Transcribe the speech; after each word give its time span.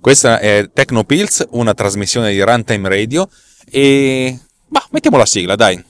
Questa 0.00 0.38
è 0.38 0.70
Tecnopills, 0.72 1.46
una 1.50 1.74
trasmissione 1.74 2.32
di 2.32 2.40
Runtime 2.40 2.88
Radio 2.88 3.28
e... 3.70 4.38
Bah, 4.66 4.86
mettiamo 4.92 5.18
la 5.18 5.26
sigla, 5.26 5.56
dai. 5.56 5.84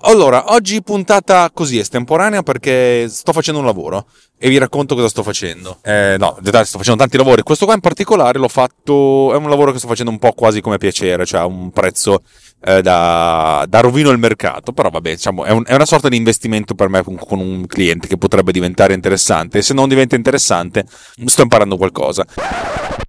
Allora, 0.00 0.52
oggi 0.52 0.82
puntata 0.82 1.50
così 1.50 1.78
estemporanea 1.78 2.42
perché 2.42 3.08
sto 3.08 3.32
facendo 3.32 3.60
un 3.60 3.66
lavoro 3.66 4.06
e 4.36 4.48
vi 4.48 4.58
racconto 4.58 4.94
cosa 4.94 5.08
sto 5.08 5.22
facendo. 5.22 5.78
Eh, 5.82 6.16
no, 6.18 6.36
sto 6.42 6.78
facendo 6.78 6.96
tanti 6.96 7.16
lavori. 7.16 7.42
Questo 7.42 7.64
qua 7.64 7.74
in 7.74 7.80
particolare 7.80 8.38
l'ho 8.38 8.48
fatto. 8.48 9.32
È 9.32 9.36
un 9.36 9.48
lavoro 9.48 9.72
che 9.72 9.78
sto 9.78 9.86
facendo 9.86 10.10
un 10.10 10.18
po' 10.18 10.32
quasi 10.32 10.60
come 10.60 10.76
piacere, 10.76 11.24
cioè 11.24 11.40
a 11.40 11.46
un 11.46 11.70
prezzo 11.70 12.22
eh, 12.64 12.82
da, 12.82 13.64
da, 13.68 13.80
rovino 13.80 14.10
il 14.10 14.18
mercato. 14.18 14.72
Però 14.72 14.90
vabbè, 14.90 15.10
diciamo, 15.10 15.44
è, 15.44 15.50
un, 15.50 15.62
è, 15.66 15.74
una 15.74 15.86
sorta 15.86 16.08
di 16.08 16.16
investimento 16.16 16.74
per 16.74 16.88
me 16.88 17.02
con, 17.02 17.16
con 17.16 17.38
un 17.38 17.66
cliente 17.66 18.06
che 18.06 18.18
potrebbe 18.18 18.52
diventare 18.52 18.92
interessante. 18.92 19.58
E 19.58 19.62
se 19.62 19.72
non 19.72 19.88
diventa 19.88 20.16
interessante, 20.16 20.84
sto 21.24 21.42
imparando 21.42 21.76
qualcosa. 21.76 22.26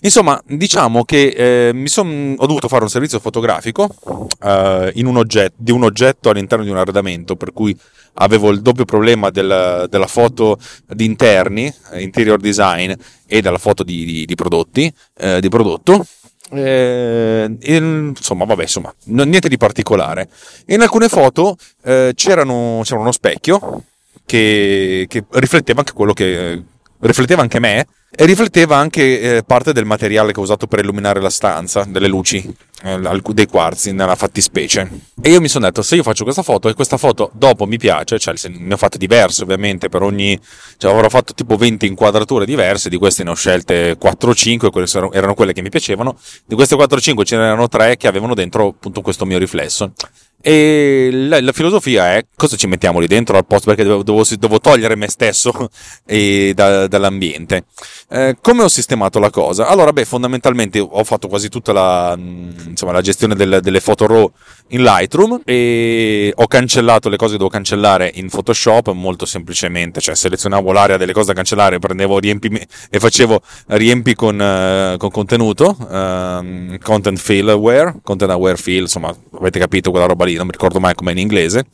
Insomma, 0.02 0.40
diciamo 0.46 1.04
che 1.04 1.70
eh, 1.70 1.88
son, 1.88 2.36
ho 2.38 2.46
dovuto 2.46 2.68
fare 2.68 2.84
un 2.84 2.90
servizio 2.90 3.20
fotografico 3.20 3.90
eh, 4.42 4.92
un 4.96 5.18
oggetto, 5.18 5.56
di 5.58 5.72
un 5.72 5.84
oggetto 5.84 6.30
all'interno 6.30 6.64
di 6.64 6.70
un 6.70 6.78
arredamento, 6.78 7.36
per 7.36 7.52
cui 7.54 7.76
avevo 8.16 8.52
il 8.52 8.62
doppio 8.62 8.86
problema 8.86 9.30
del, 9.30 9.88
della 9.90 10.08
foto 10.08 10.58
di 10.88 11.06
interni, 11.06 11.74
eh, 11.92 12.02
interior 12.02 12.40
design, 12.40 12.92
e 13.28 13.42
della 13.42 13.58
foto 13.58 13.84
di, 13.84 14.06
di, 14.06 14.26
di 14.26 14.36
prodotti, 14.36 14.94
eh, 15.18 15.40
di 15.42 15.50
prodotto. 15.50 16.06
Eh, 16.52 17.58
insomma, 17.64 18.46
vabbè, 18.46 18.62
insomma, 18.62 18.94
niente 19.06 19.50
di 19.50 19.58
particolare. 19.58 20.30
In 20.68 20.82
alcune 20.82 21.10
foto 21.10 21.58
eh, 21.84 22.12
c'era 22.16 22.44
uno 22.44 23.12
specchio 23.12 23.84
che, 24.26 25.06
che 25.08 25.26
rifletteva 25.32 25.80
anche 25.80 25.94
quello 25.94 26.14
che 26.14 26.64
rifletteva 27.00 27.42
anche 27.42 27.60
me 27.60 27.88
e 28.18 28.26
rifletteva 28.26 28.78
anche 28.78 29.20
eh, 29.20 29.44
parte 29.44 29.74
del 29.74 29.84
materiale 29.84 30.32
che 30.32 30.40
ho 30.40 30.44
usato 30.44 30.68
per 30.68 30.80
illuminare 30.80 31.20
la 31.20 31.30
stanza, 31.30 31.84
delle 31.84 32.08
luci, 32.08 32.56
eh, 32.84 33.22
dei 33.34 33.46
quarzi 33.46 33.92
nella 33.92 34.16
fattispecie. 34.16 34.90
E 35.22 35.32
io 35.32 35.42
mi 35.42 35.50
sono 35.50 35.66
detto, 35.66 35.82
se 35.82 35.96
io 35.96 36.04
faccio 36.04 36.24
questa 36.24 36.42
foto 36.42 36.70
e 36.70 36.74
questa 36.74 36.96
foto 36.96 37.30
dopo 37.34 37.66
mi 37.66 37.78
piace, 37.78 38.18
cioè 38.18 38.34
ne 38.48 38.74
ho 38.74 38.78
fatte 38.78 38.98
diverse 38.98 39.44
ovviamente, 39.44 39.90
per 39.90 40.02
ogni, 40.02 40.40
cioè 40.78 40.94
avrò 40.94 41.10
fatto 41.10 41.34
tipo 41.34 41.58
20 41.58 41.86
inquadrature 41.86 42.46
diverse, 42.46 42.88
di 42.88 42.98
queste 42.98 43.24
ne 43.26 43.32
ho 43.32 43.36
scelte 43.36 43.98
4 44.00 44.30
o 44.30 44.34
5, 44.34 44.72
quelle 44.72 44.88
erano 45.12 45.34
quelle 45.34 45.52
che 45.52 45.62
mi 45.62 45.70
piacevano, 45.70 46.18
di 46.46 46.56
queste 46.56 46.76
4 46.76 46.98
o 46.98 47.02
5 47.02 47.26
ce 47.26 47.36
n'erano 47.36 47.68
3 47.68 47.98
che 47.98 48.08
avevano 48.08 48.34
dentro 48.34 48.68
appunto 48.68 49.02
questo 49.02 49.26
mio 49.26 49.38
riflesso. 49.38 49.92
E 50.48 51.10
la, 51.12 51.42
la, 51.42 51.52
filosofia 51.54 52.14
è 52.14 52.26
cosa 52.36 52.56
ci 52.56 52.68
mettiamo 52.68 53.00
lì 53.00 53.08
dentro 53.08 53.36
al 53.36 53.48
posto 53.48 53.66
perché 53.66 53.82
devo, 53.82 54.04
devo, 54.04 54.24
devo 54.38 54.60
togliere 54.60 54.96
me 54.96 55.10
stesso 55.10 55.52
da, 56.54 56.86
dall'ambiente. 56.86 57.64
Eh, 58.12 58.38
come 58.40 58.62
ho 58.62 58.68
sistemato 58.68 59.18
la 59.18 59.32
cosa? 59.32 59.66
Allora, 59.66 59.92
beh, 59.92 60.06
fondamentalmente 60.06 60.78
ho 60.80 61.04
fatto 61.04 61.28
quasi 61.28 61.50
tutta 61.50 61.74
la, 61.74 62.16
mm, 62.16 62.50
insomma, 62.68 62.92
la 62.92 63.02
gestione 63.02 63.34
del, 63.34 63.58
delle 63.60 63.80
foto 63.80 64.06
RAW 64.06 64.32
in 64.70 64.84
Lightroom 64.84 65.42
e 65.46 66.32
ho 66.36 66.46
cancellato 66.46 67.10
le 67.10 67.18
cose 67.18 67.32
che 67.32 67.38
devo 67.40 67.50
cancellare 67.50 68.12
in 68.14 68.30
Photoshop 68.30 68.92
molto 68.92 69.26
semplicemente, 69.26 70.00
cioè 70.00 70.14
selezionavo 70.14 70.72
l'area 70.72 70.98
delle 70.98 71.14
cose 71.14 71.28
da 71.28 71.34
cancellare, 71.34 71.80
prendevo 71.80 72.20
riempi 72.20 72.50
e 72.92 73.00
facevo 73.00 73.42
riempi 73.70 74.14
con, 74.14 74.40
uh, 74.40 74.98
con 74.98 75.10
contenuto, 75.10 75.76
uh, 75.80 76.78
content 76.84 77.18
fill 77.18 77.50
aware, 77.50 77.96
content 78.04 78.30
aware 78.30 78.58
fill, 78.58 78.82
insomma, 78.82 79.12
avete 79.40 79.58
capito 79.58 79.90
quella 79.90 80.06
roba 80.06 80.26
lì 80.26 80.35
non 80.36 80.46
mi 80.46 80.52
ricordo 80.52 80.80
mai 80.80 80.96
com'è 80.96 81.12
in 81.12 81.20
inglese. 81.20 81.66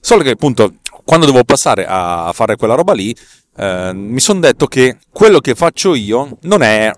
Solo 0.00 0.22
che 0.22 0.30
appunto 0.30 0.74
quando 1.04 1.26
devo 1.26 1.44
passare 1.44 1.86
a 1.88 2.30
fare 2.34 2.56
quella 2.56 2.74
roba 2.74 2.92
lì, 2.92 3.16
eh, 3.56 3.92
mi 3.94 4.20
sono 4.20 4.40
detto 4.40 4.66
che 4.66 4.98
quello 5.10 5.40
che 5.40 5.54
faccio 5.54 5.94
io 5.94 6.38
non 6.42 6.62
è 6.62 6.92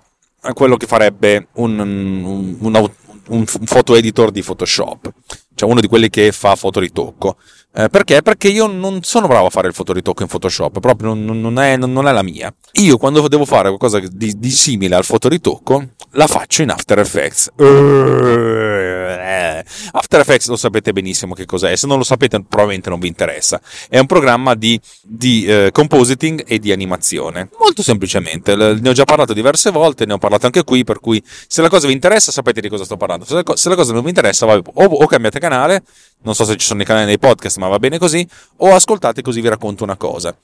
quello 0.55 0.77
che 0.77 0.87
farebbe 0.87 1.49
un, 1.55 1.79
un, 1.79 2.57
un, 2.61 2.91
un 3.29 3.47
foto 3.47 3.95
editor 3.95 4.31
di 4.31 4.43
Photoshop, 4.43 5.13
cioè 5.55 5.71
uno 5.71 5.81
di 5.81 5.87
quelli 5.87 6.09
che 6.11 6.33
fa 6.33 6.57
fotoritocco. 6.57 7.37
Eh, 7.73 7.89
perché? 7.89 8.21
Perché 8.23 8.49
io 8.49 8.67
non 8.67 9.03
sono 9.03 9.29
bravo 9.29 9.47
a 9.47 9.51
fare 9.51 9.69
il 9.69 9.75
fotoritocco 9.75 10.23
in 10.23 10.29
Photoshop, 10.29 10.81
proprio 10.81 11.15
non, 11.15 11.41
non, 11.41 11.59
è, 11.61 11.77
non 11.77 12.09
è, 12.09 12.13
la 12.13 12.23
mia. 12.23 12.53
Io 12.73 12.97
quando 12.97 13.29
devo 13.29 13.45
fare 13.45 13.69
qualcosa 13.69 14.01
di, 14.01 14.35
di 14.37 14.51
simile 14.51 14.97
al 14.97 15.05
fotoritocco, 15.05 15.91
la 16.13 16.27
faccio 16.27 16.63
in 16.63 16.71
After 16.71 16.99
Effects. 16.99 17.53
Eh, 19.61 19.65
After 19.93 20.21
Effects 20.21 20.49
lo 20.49 20.57
sapete 20.57 20.93
benissimo 20.93 21.35
che 21.35 21.47
cos'è, 21.47 21.77
se 21.77 21.87
non 21.87 21.99
lo 21.99 22.05
sapete 22.05 22.41
probabilmente 22.41 22.91
non 22.91 22.99
vi 22.99 23.09
interessa. 23.09 23.61
È 23.89 23.99
un 23.99 24.07
programma 24.07 24.55
di, 24.55 24.81
di 25.03 25.47
uh, 25.49 25.71
compositing 25.71 26.45
e 26.47 26.59
di 26.59 26.73
animazione. 26.73 27.49
Molto 27.59 27.83
semplicemente, 27.83 28.55
ne 28.57 28.89
ho 28.89 28.93
già 28.93 29.05
parlato 29.05 29.33
diverse 29.33 29.71
volte, 29.71 30.07
ne 30.07 30.15
ho 30.15 30.19
parlato 30.19 30.47
anche 30.47 30.65
qui, 30.65 30.85
per 30.85 31.01
cui 31.01 31.23
se 31.25 31.63
la 31.63 31.69
cosa 31.69 31.87
vi 31.87 31.93
interessa 31.93 32.33
sapete 32.33 32.61
di 32.61 32.69
cosa 32.69 32.85
sto 32.85 32.97
parlando. 32.97 33.25
Se 33.25 33.35
la, 33.35 33.43
se 33.55 33.69
la 33.69 33.75
cosa 33.75 33.93
non 33.93 34.03
vi 34.03 34.09
interessa, 34.09 34.47
vabbè, 34.47 34.71
o, 34.75 34.85
o 34.85 35.07
cambiate 35.07 35.39
canale, 35.39 35.83
non 36.23 36.35
so 36.35 36.45
se 36.45 36.57
ci 36.57 36.67
sono 36.67 36.83
i 36.83 36.85
canali 36.85 37.07
nei 37.07 37.19
podcast, 37.19 37.59
ma 37.59 37.69
va 37.69 37.79
bene 37.79 37.99
così, 37.99 38.27
o 38.59 38.75
ascoltate 38.75 39.23
così 39.23 39.41
vi 39.41 39.49
racconto 39.49 39.85
una 39.85 39.97
cosa. 39.97 40.37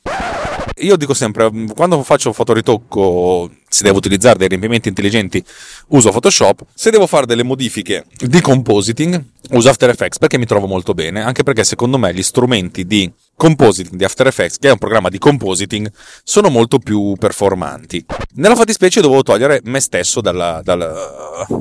Io 0.81 0.97
dico 0.97 1.15
sempre, 1.15 1.51
quando 1.75 2.03
faccio 2.03 2.35
fotoritocco, 2.35 3.51
se 3.67 3.83
devo 3.83 3.97
utilizzare 3.97 4.37
dei 4.37 4.49
riempimenti 4.49 4.89
intelligenti, 4.89 5.43
uso 5.89 6.11
Photoshop. 6.11 6.65
Se 6.75 6.91
devo 6.91 7.07
fare 7.07 7.25
delle 7.25 7.43
modifiche 7.43 8.05
di 8.19 8.43
compositing, 8.43 9.25
uso 9.53 9.71
After 9.71 9.89
Effects 9.89 10.19
perché 10.19 10.37
mi 10.37 10.45
trovo 10.45 10.67
molto 10.67 10.93
bene, 10.93 11.23
anche 11.23 11.45
perché 11.45 11.65
secondo 11.65 11.97
me 11.97 12.13
gli 12.13 12.23
strumenti 12.23 12.85
di 12.85 13.11
compositing 13.35 13.97
di 13.97 14.05
After 14.05 14.27
Effects, 14.27 14.59
che 14.59 14.69
è 14.69 14.73
un 14.73 14.77
programma 14.77 15.09
di 15.09 15.17
compositing, 15.17 15.91
sono 16.23 16.51
molto 16.51 16.79
più 16.79 17.15
performanti. 17.19 18.05
Nella 18.35 18.55
fattispecie 18.55 19.01
dovevo 19.01 19.23
togliere 19.23 19.61
me 19.65 19.81
stesso 19.81 20.21
dalla, 20.21 20.61
dalla, 20.63 20.93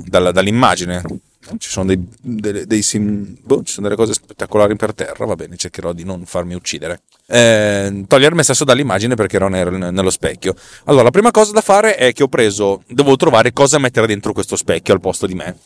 dalla, 0.03 0.32
dall'immagine 0.32 1.02
ci 1.57 1.69
sono, 1.69 1.85
dei, 1.85 2.07
dei, 2.22 2.66
dei 2.66 2.81
sim, 2.81 3.38
boh, 3.41 3.63
ci 3.63 3.73
sono 3.73 3.88
delle 3.88 4.00
cose 4.00 4.13
spettacolari 4.13 4.75
per 4.75 4.94
terra, 4.94 5.25
va 5.25 5.35
bene, 5.35 5.56
cercherò 5.57 5.94
di 5.94 6.03
non 6.03 6.25
farmi 6.25 6.53
uccidere. 6.53 7.01
Eh, 7.28 8.03
togliere 8.08 8.36
me 8.36 8.44
stesso 8.44 8.63
dall'immagine 8.63 9.16
perché 9.16 9.38
ero 9.38 9.47
nello 9.47 10.09
specchio. 10.09 10.53
Allora, 10.86 11.03
la 11.03 11.12
prima 11.12 11.31
cosa 11.31 11.52
da 11.52 11.62
fare 11.62 11.96
è 11.96 12.13
che 12.13 12.24
ho 12.24 12.28
preso, 12.28 12.84
devo 12.88 13.16
trovare 13.16 13.52
cosa 13.52 13.80
mettere 13.80 14.08
dentro 14.08 14.34
questo 14.34 14.56
specchio 14.56 14.94
al 14.94 15.00
posto 15.00 15.25
di 15.25 15.34
me. 15.34 15.58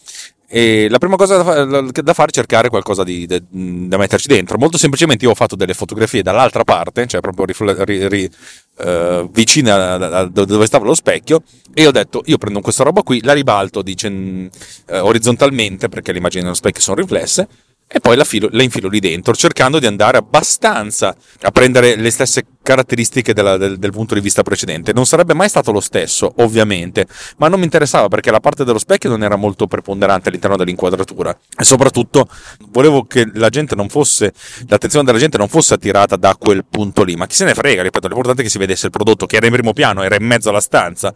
E 0.51 0.87
la 0.89 0.97
prima 0.97 1.15
cosa 1.15 1.43
da, 1.43 2.13
fare 2.13 2.29
è 2.29 2.33
cercare 2.33 2.69
qualcosa 2.69 3.03
di, 3.03 3.27
de, 3.27 3.43
da 3.49 3.97
metterci 3.97 4.27
dentro. 4.27 4.57
Molto 4.57 4.79
semplicemente 4.79 5.25
io 5.25 5.31
ho 5.31 5.35
fatto 5.35 5.55
delle 5.55 5.75
fotografie 5.75 6.23
dall'altra 6.23 6.63
parte, 6.63 7.05
cioè 7.05 7.21
proprio 7.21 7.45
rifle, 7.45 7.75
ri, 7.85 8.07
ri, 8.07 8.31
uh, 8.77 9.29
vicina 9.29 9.93
a, 9.93 10.25
dove 10.25 10.65
stava 10.65 10.85
lo 10.85 10.95
specchio, 10.95 11.43
e 11.71 11.85
ho 11.85 11.91
detto 11.91 12.23
io 12.25 12.39
prendo 12.39 12.61
questa 12.61 12.83
roba 12.83 13.03
qui, 13.03 13.21
la 13.21 13.33
ribalto 13.33 13.83
dice, 13.83 14.07
uh, 14.07 14.49
orizzontalmente 14.87 15.87
perché 15.87 16.13
le 16.13 16.17
immagini 16.17 16.41
dello 16.41 16.55
specchio 16.55 16.81
sono 16.81 16.99
riflesse 16.99 17.47
e 17.91 17.99
poi 17.99 18.15
la, 18.15 18.23
filo, 18.23 18.49
la, 18.51 18.61
infilo 18.61 18.87
lì 18.87 18.99
dentro, 18.99 19.33
cercando 19.33 19.79
di 19.79 19.87
andare 19.87 20.17
abbastanza 20.17 21.15
a 21.41 21.49
prendere 21.49 21.95
le 21.95 22.11
stesse 22.11 22.45
caratteristiche 22.61 23.33
della, 23.33 23.57
del, 23.57 23.79
del, 23.79 23.89
punto 23.89 24.13
di 24.13 24.21
vista 24.21 24.43
precedente. 24.43 24.93
Non 24.93 25.07
sarebbe 25.07 25.33
mai 25.33 25.49
stato 25.49 25.71
lo 25.71 25.79
stesso, 25.79 26.31
ovviamente, 26.37 27.07
ma 27.37 27.47
non 27.47 27.57
mi 27.57 27.65
interessava 27.65 28.07
perché 28.07 28.29
la 28.29 28.39
parte 28.39 28.63
dello 28.63 28.77
specchio 28.77 29.09
non 29.09 29.23
era 29.23 29.35
molto 29.37 29.65
preponderante 29.65 30.29
all'interno 30.29 30.55
dell'inquadratura 30.55 31.35
e 31.57 31.63
soprattutto 31.63 32.29
volevo 32.69 33.05
che 33.05 33.27
la 33.33 33.49
gente 33.49 33.73
non 33.73 33.89
fosse, 33.89 34.33
l'attenzione 34.67 35.03
della 35.03 35.17
gente 35.17 35.39
non 35.39 35.47
fosse 35.47 35.73
attirata 35.73 36.15
da 36.15 36.35
quel 36.37 36.65
punto 36.69 37.03
lì, 37.03 37.15
ma 37.15 37.25
chi 37.25 37.33
se 37.33 37.45
ne 37.45 37.55
frega, 37.55 37.81
ripeto, 37.81 38.05
l'importante 38.05 38.41
è 38.41 38.43
che 38.43 38.51
si 38.51 38.59
vedesse 38.59 38.85
il 38.85 38.91
prodotto 38.91 39.25
che 39.25 39.37
era 39.37 39.47
in 39.47 39.51
primo 39.51 39.73
piano, 39.73 40.03
era 40.03 40.15
in 40.15 40.27
mezzo 40.27 40.49
alla 40.49 40.61
stanza. 40.61 41.11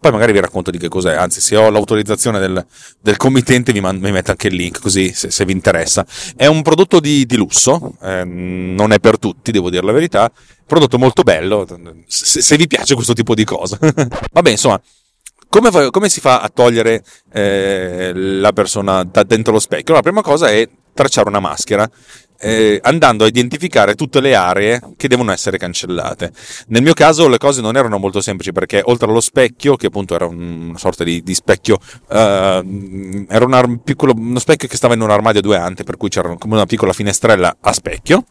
Poi 0.00 0.12
magari 0.12 0.32
vi 0.32 0.40
racconto 0.40 0.70
di 0.70 0.78
che 0.78 0.88
cos'è, 0.88 1.14
anzi 1.14 1.40
se 1.40 1.56
ho 1.56 1.70
l'autorizzazione 1.70 2.38
del, 2.38 2.64
del 3.00 3.16
committente 3.16 3.72
vi, 3.72 3.80
man, 3.80 3.98
mi 3.98 4.12
metto 4.12 4.30
anche 4.30 4.46
il 4.48 4.54
link 4.54 4.80
così 4.80 5.12
se, 5.12 5.30
se 5.30 5.44
vi 5.44 5.52
interessa. 5.52 6.06
È 6.36 6.46
un 6.46 6.62
prodotto 6.62 7.00
di, 7.00 7.26
di 7.26 7.36
lusso, 7.36 7.96
eh, 8.02 8.24
non 8.24 8.92
è 8.92 9.00
per 9.00 9.18
tutti, 9.18 9.50
devo 9.50 9.70
dire 9.70 9.84
la 9.84 9.92
verità. 9.92 10.30
Prodotto 10.66 10.98
molto 10.98 11.22
bello, 11.22 11.66
se, 12.06 12.42
se 12.42 12.56
vi 12.56 12.66
piace 12.66 12.94
questo 12.94 13.12
tipo 13.12 13.34
di 13.34 13.44
cosa. 13.44 13.78
Vabbè, 14.32 14.50
insomma, 14.50 14.80
Come, 15.50 15.88
come 15.90 16.10
si 16.10 16.20
fa 16.20 16.40
a 16.40 16.50
togliere 16.50 17.02
eh, 17.32 18.12
la 18.14 18.52
persona 18.52 19.02
da 19.02 19.22
dentro 19.22 19.50
lo 19.50 19.58
specchio? 19.58 19.94
la 19.94 20.02
prima 20.02 20.20
cosa 20.20 20.50
è 20.50 20.68
tracciare 20.92 21.26
una 21.28 21.40
maschera 21.40 21.88
eh, 22.40 22.78
andando 22.82 23.24
a 23.24 23.26
identificare 23.26 23.94
tutte 23.94 24.20
le 24.20 24.34
aree 24.34 24.80
che 24.96 25.08
devono 25.08 25.32
essere 25.32 25.58
cancellate. 25.58 26.32
Nel 26.68 26.82
mio 26.82 26.94
caso 26.94 27.28
le 27.28 27.38
cose 27.38 27.60
non 27.60 27.76
erano 27.76 27.98
molto 27.98 28.20
semplici 28.20 28.52
perché 28.52 28.82
oltre 28.84 29.08
allo 29.08 29.20
specchio, 29.20 29.76
che 29.76 29.86
appunto 29.86 30.14
era 30.14 30.26
una 30.26 30.78
sorta 30.78 31.04
di, 31.04 31.22
di 31.22 31.34
specchio, 31.34 31.78
uh, 32.08 32.14
era 33.28 33.44
un 33.44 33.52
ar- 33.52 33.80
piccolo, 33.82 34.12
uno 34.16 34.38
specchio 34.38 34.68
che 34.68 34.76
stava 34.76 34.94
in 34.94 35.00
un 35.00 35.10
armadio 35.10 35.40
a 35.40 35.42
due 35.42 35.56
ante, 35.56 35.84
per 35.84 35.96
cui 35.96 36.08
c'era 36.08 36.34
come 36.36 36.54
una 36.54 36.66
piccola 36.66 36.92
finestrella 36.92 37.56
a 37.60 37.72
specchio. 37.72 38.24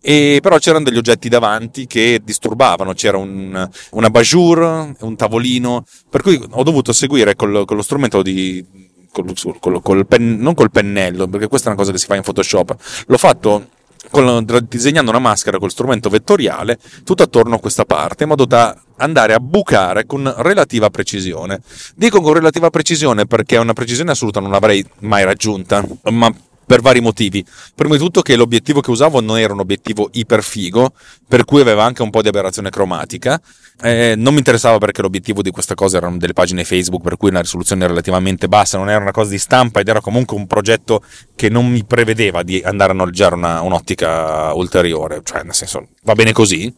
E 0.00 0.38
però 0.40 0.58
c'erano 0.58 0.84
degli 0.84 0.96
oggetti 0.96 1.28
davanti 1.28 1.86
che 1.88 2.20
disturbavano, 2.22 2.92
c'era 2.92 3.16
un, 3.16 3.68
una 3.90 4.10
bajour, 4.10 4.94
un 5.00 5.16
tavolino, 5.16 5.84
per 6.08 6.22
cui 6.22 6.40
ho 6.50 6.62
dovuto 6.62 6.92
seguire 6.92 7.34
con 7.34 7.50
lo 7.50 7.82
strumento 7.82 8.22
di, 8.22 8.64
col, 9.12 9.34
col, 9.60 9.82
col 9.82 10.06
pen, 10.06 10.38
non 10.38 10.54
col 10.54 10.70
pennello, 10.70 11.26
perché 11.28 11.48
questa 11.48 11.68
è 11.68 11.72
una 11.72 11.80
cosa 11.80 11.92
che 11.92 11.98
si 11.98 12.06
fa 12.06 12.16
in 12.16 12.22
Photoshop. 12.22 12.76
L'ho 13.06 13.18
fatto 13.18 13.66
con, 14.10 14.44
disegnando 14.68 15.10
una 15.10 15.18
maschera 15.18 15.58
col 15.58 15.70
strumento 15.70 16.08
vettoriale 16.08 16.78
tutto 17.04 17.22
attorno 17.22 17.56
a 17.56 17.60
questa 17.60 17.84
parte, 17.84 18.22
in 18.22 18.28
modo 18.28 18.44
da 18.44 18.76
andare 18.96 19.34
a 19.34 19.40
bucare 19.40 20.06
con 20.06 20.32
relativa 20.38 20.90
precisione. 20.90 21.60
Dico 21.94 22.20
con 22.20 22.32
relativa 22.32 22.70
precisione 22.70 23.26
perché 23.26 23.56
una 23.56 23.72
precisione 23.72 24.12
assoluta 24.12 24.40
non 24.40 24.50
l'avrei 24.50 24.84
mai 25.00 25.24
raggiunta, 25.24 25.84
ma 26.10 26.32
per 26.68 26.82
vari 26.82 27.00
motivi. 27.00 27.42
Prima 27.74 27.94
di 27.94 28.00
tutto 28.00 28.20
che 28.20 28.36
l'obiettivo 28.36 28.82
che 28.82 28.90
usavo 28.90 29.22
non 29.22 29.38
era 29.38 29.54
un 29.54 29.60
obiettivo 29.60 30.10
iperfigo, 30.12 30.92
per 31.26 31.46
cui 31.46 31.62
aveva 31.62 31.82
anche 31.82 32.02
un 32.02 32.10
po' 32.10 32.20
di 32.20 32.28
aberrazione 32.28 32.68
cromatica. 32.68 33.40
Eh, 33.80 34.12
non 34.18 34.34
mi 34.34 34.38
interessava 34.38 34.76
perché 34.76 35.00
l'obiettivo 35.00 35.40
di 35.40 35.50
questa 35.50 35.74
cosa 35.74 35.96
erano 35.96 36.18
delle 36.18 36.34
pagine 36.34 36.64
Facebook, 36.64 37.02
per 37.02 37.16
cui 37.16 37.30
una 37.30 37.40
risoluzione 37.40 37.86
relativamente 37.86 38.48
bassa, 38.48 38.76
non 38.76 38.90
era 38.90 39.00
una 39.00 39.12
cosa 39.12 39.30
di 39.30 39.38
stampa 39.38 39.80
ed 39.80 39.88
era 39.88 40.02
comunque 40.02 40.36
un 40.36 40.46
progetto 40.46 41.02
che 41.34 41.48
non 41.48 41.70
mi 41.70 41.84
prevedeva 41.84 42.42
di 42.42 42.60
andare 42.62 42.92
a 42.92 42.94
noleggiare 42.94 43.34
una, 43.34 43.62
un'ottica 43.62 44.52
ulteriore, 44.52 45.22
cioè 45.24 45.44
nel 45.44 45.54
senso 45.54 45.88
va 46.02 46.12
bene 46.12 46.32
così. 46.32 46.70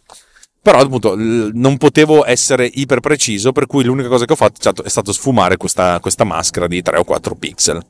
Però 0.63 0.79
appunto 0.79 1.15
non 1.17 1.79
potevo 1.79 2.27
essere 2.27 2.67
iper 2.67 3.01
preciso, 3.01 3.51
per 3.51 3.65
cui 3.67 3.83
l'unica 3.83 4.09
cosa 4.09 4.27
che 4.27 4.35
ho 4.35 4.37
fatto 4.37 4.85
è 4.85 4.89
stato 4.91 5.11
sfumare 5.13 5.57
questa, 5.57 5.99
questa 6.01 6.25
maschera 6.25 6.67
di 6.67 6.83
3 6.83 6.99
o 6.99 7.05
4 7.05 7.35
pixel. 7.35 7.83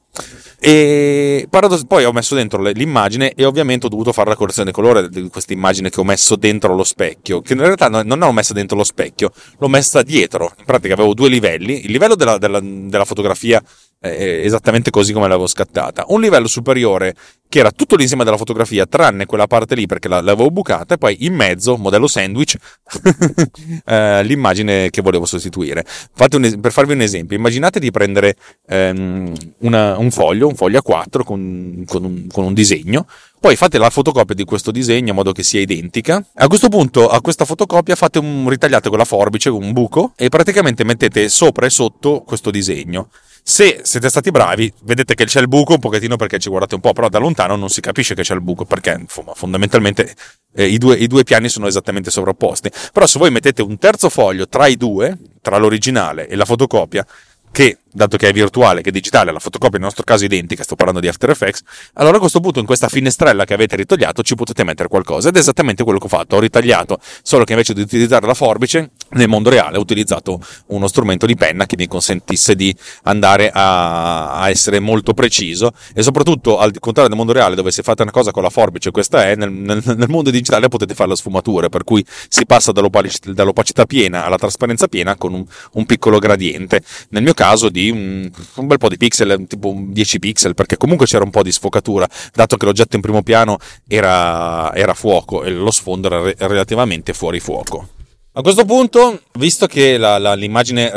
E 0.63 1.49
poi 1.89 2.05
ho 2.05 2.13
messo 2.13 2.35
dentro 2.37 2.63
l'immagine 2.63 3.33
e 3.33 3.45
ovviamente 3.45 3.87
ho 3.87 3.89
dovuto 3.89 4.13
fare 4.13 4.29
la 4.29 4.37
correzione 4.37 4.71
di 4.71 4.75
colore 4.75 5.09
di 5.09 5.29
questa 5.29 5.53
immagine 5.53 5.91
che 5.91 5.99
ho 5.99 6.05
messo 6.05 6.37
dentro 6.37 6.77
lo 6.77 6.85
specchio, 6.85 7.41
che 7.41 7.55
in 7.55 7.61
realtà 7.61 7.89
non 7.89 8.19
l'ho 8.19 8.33
messa 8.33 8.53
dentro 8.53 8.77
lo 8.77 8.85
specchio, 8.85 9.33
l'ho 9.59 9.69
messa 9.69 10.03
dietro. 10.03 10.53
In 10.59 10.65
pratica 10.65 10.95
avevo 10.95 11.15
due 11.15 11.29
livelli, 11.29 11.87
il 11.87 11.91
livello 11.91 12.15
della, 12.15 12.39
della, 12.39 12.61
della 12.61 13.05
fotografia 13.05 13.61
eh, 14.01 14.43
esattamente 14.45 14.91
così 14.91 15.13
come 15.13 15.29
l'avevo 15.29 15.47
scattata. 15.47 16.05
Un 16.09 16.21
livello 16.21 16.49
superiore 16.49 17.15
che 17.49 17.59
era 17.59 17.73
tutto 17.73 17.97
l'insieme 17.97 18.23
della 18.23 18.37
fotografia, 18.37 18.87
tranne 18.87 19.27
quella 19.27 19.49
parte 19.49 19.75
lì 19.75 19.87
perché 19.87 20.07
l'avevo 20.07 20.51
bucata, 20.51 20.95
e 20.95 20.99
poi 20.99 21.25
in 21.25 21.35
mezzo, 21.35 21.77
modello 21.77 22.07
sandwich, 22.07 22.57
eh, 23.85 24.23
l'immagine 24.23 24.89
che 24.91 25.03
volevo 25.03 25.27
sostituire. 25.27 25.85
Un, 26.33 26.61
per 26.61 26.71
farvi 26.71 26.93
un 26.93 27.01
esempio, 27.01 27.37
immaginate 27.37 27.81
di 27.81 27.91
prendere 27.91 28.37
ehm, 28.69 29.33
una, 29.59 29.99
un 29.99 30.13
foglio, 30.13 30.47
un 30.47 30.55
foglio 30.55 30.81
A4 30.87 31.25
con, 31.25 31.83
con, 31.87 32.05
un, 32.05 32.27
con 32.31 32.45
un 32.45 32.55
disegno, 32.55 33.07
poi 33.41 33.57
fate 33.57 33.79
la 33.79 33.91
fotocopia 33.91 34.35
di 34.35 34.45
questo 34.45 34.71
disegno 34.71 35.09
in 35.09 35.17
modo 35.17 35.33
che 35.33 35.43
sia 35.43 35.61
identica. 35.61 36.25
A 36.35 36.47
questo 36.47 36.69
punto, 36.69 37.09
a 37.09 37.21
questa 37.21 37.45
fotocopia, 37.45 37.97
fate 37.97 38.21
un 38.21 38.49
ritagliate 38.49 38.89
con 38.89 38.99
la 38.99 39.05
forbice, 39.05 39.49
un 39.49 39.73
buco, 39.73 40.13
e 40.15 40.29
praticamente 40.29 40.85
mettete 40.85 41.29
sopra 41.29 41.67
e 41.67 41.71
sotto 41.71 42.23
questo 42.25 42.53
disegno. 42.53 43.09
Se 43.51 43.81
siete 43.83 44.09
stati 44.09 44.31
bravi, 44.31 44.73
vedete 44.85 45.17
che 45.17 45.25
c'è 45.25 45.41
il 45.41 45.49
buco 45.49 45.73
un 45.73 45.81
pochettino 45.81 46.15
perché 46.15 46.39
ci 46.39 46.49
guardate 46.49 46.77
un 46.77 46.81
po', 46.81 46.93
però 46.93 47.09
da 47.09 47.19
lontano 47.19 47.57
non 47.57 47.69
si 47.69 47.81
capisce 47.81 48.15
che 48.15 48.23
c'è 48.23 48.33
il 48.33 48.43
buco 48.43 48.65
perché 48.65 48.97
insomma, 48.97 49.35
fondamentalmente 49.35 50.15
eh, 50.55 50.67
i, 50.67 50.79
due, 50.79 50.95
i, 50.95 51.09
due, 51.09 51.25
piani 51.25 51.49
sono 51.49 51.67
esattamente 51.67 52.13
sovrapposti. 52.13 52.71
Però 52.93 53.07
se 53.09 53.19
voi 53.19 53.33
mettete 53.33 53.61
un 53.61 53.77
terzo 53.77 54.09
foglio 54.09 54.47
tra 54.47 54.69
i 54.69 54.77
due, 54.77 55.19
tra 55.43 55.59
l'originale 55.59 56.29
e 56.29 56.37
la 56.37 56.45
fotocopia, 56.45 57.05
che, 57.51 57.79
dato 57.93 58.17
che 58.17 58.29
è 58.29 58.33
virtuale, 58.33 58.83
che 58.83 58.91
è 58.91 58.93
digitale, 58.93 59.33
la 59.33 59.39
fotocopia 59.39 59.79
nel 59.79 59.87
nostro 59.87 60.05
caso 60.05 60.23
è 60.23 60.27
identica, 60.27 60.63
sto 60.63 60.77
parlando 60.77 61.01
di 61.01 61.09
After 61.09 61.31
Effects, 61.31 61.63
allora 61.95 62.17
a 62.17 62.21
questo 62.21 62.41
punto 62.41 62.61
in 62.61 62.67
questa 62.67 62.89
finestrella 62.89 63.45
che 63.45 63.55
avete 63.55 63.77
ritagliato 63.77 64.23
ci 64.23 64.35
potete 64.35 64.65
mettere 64.65 64.89
qualcosa 64.89 65.29
ed 65.29 65.37
è 65.37 65.39
esattamente 65.39 65.83
quello 65.83 65.99
che 65.99 66.07
ho 66.07 66.09
fatto, 66.09 66.37
ho 66.37 66.41
ritagliato, 66.41 66.99
solo 67.23 67.45
che 67.45 67.53
invece 67.53 67.75
di 67.75 67.81
utilizzare 67.81 68.27
la 68.27 68.35
forbice, 68.35 68.91
nel 69.11 69.29
mondo 69.29 69.51
reale 69.51 69.77
ho 69.77 69.81
utilizzato 69.81 70.41
uno 70.67 70.87
strumento 70.87 71.27
di 71.27 71.35
penna 71.35 71.67
che 71.67 71.77
mi 71.77 71.89
consentisse 71.89 72.55
di 72.55 72.75
andare 73.05 73.51
a, 73.53 74.49
essere 74.51 74.81
molto 74.81 75.15
preciso 75.15 75.73
e 75.95 76.03
soprattutto 76.03 76.59
al 76.59 76.73
contrario 76.79 77.09
del 77.09 77.19
mondo 77.19 77.33
reale 77.33 77.55
dove 77.55 77.71
se 77.71 77.83
fate 77.83 78.03
una 78.03 78.11
cosa 78.11 78.31
con 78.31 78.43
la 78.43 78.51
forbice, 78.51 78.91
questa 78.91 79.29
è, 79.29 79.37
nel, 79.37 79.51
nel, 79.53 79.83
nel 79.85 80.09
mondo 80.09 80.31
digitale 80.31 80.69
potete 80.69 80.95
fare 80.95 81.09
la 81.09 81.17
sfumatura, 81.17 81.69
per 81.69 81.85
cui 81.85 82.05
si 82.29 82.47
passa 82.47 82.73
dall'opacità, 82.73 83.33
dall'opacità 83.33 83.85
piena 83.85 84.25
alla 84.25 84.37
trasparenza 84.37 84.87
piena 84.89 85.17
con 85.17 85.35
un, 85.35 85.45
un 85.73 85.87
piccolo 85.87 86.19
gradiente. 86.19 86.83
Nel 87.11 87.23
mio 87.23 87.35
caso 87.35 87.69
di 87.69 87.80
un, 87.89 88.31
un, 88.57 88.67
bel 88.67 88.79
po' 88.79 88.89
di 88.89 88.97
pixel, 88.97 89.47
tipo 89.47 89.75
10 89.75 90.19
pixel, 90.19 90.55
perché 90.55 90.77
comunque 90.77 91.07
c'era 91.07 91.25
un 91.25 91.31
po' 91.31 91.43
di 91.43 91.53
sfocatura, 91.53 92.07
dato 92.35 92.57
che 92.57 92.67
l'oggetto 92.67 92.97
in 92.97 93.03
primo 93.03 93.23
piano 93.23 93.57
era, 93.87 94.75
era 94.75 94.95
fuoco 94.95 95.45
e 95.45 95.51
lo 95.51 95.71
sfondo 95.71 96.09
era 96.09 96.21
re- 96.21 96.35
relativamente 96.39 97.15
fuori 97.15 97.41
fuoco. 97.41 97.89
A 98.33 98.43
questo 98.43 98.65
punto, 98.65 99.23
visto 99.39 99.67
che 99.67 99.97
la, 99.97 100.17
la, 100.19 100.35
l'immagine 100.35 100.93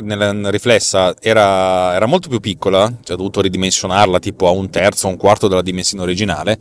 riflessa 0.51 1.15
era, 1.19 1.95
era, 1.95 2.06
molto 2.06 2.30
più 2.30 2.39
piccola, 2.39 2.85
cioè 3.03 3.15
ho 3.15 3.18
dovuto 3.18 3.41
ridimensionarla 3.41 4.19
tipo 4.19 4.47
a 4.47 4.51
un 4.51 4.69
terzo, 4.69 5.07
un 5.07 5.18
quarto 5.18 5.47
della 5.47 5.63
dimensione 5.63 6.03
originale, 6.03 6.59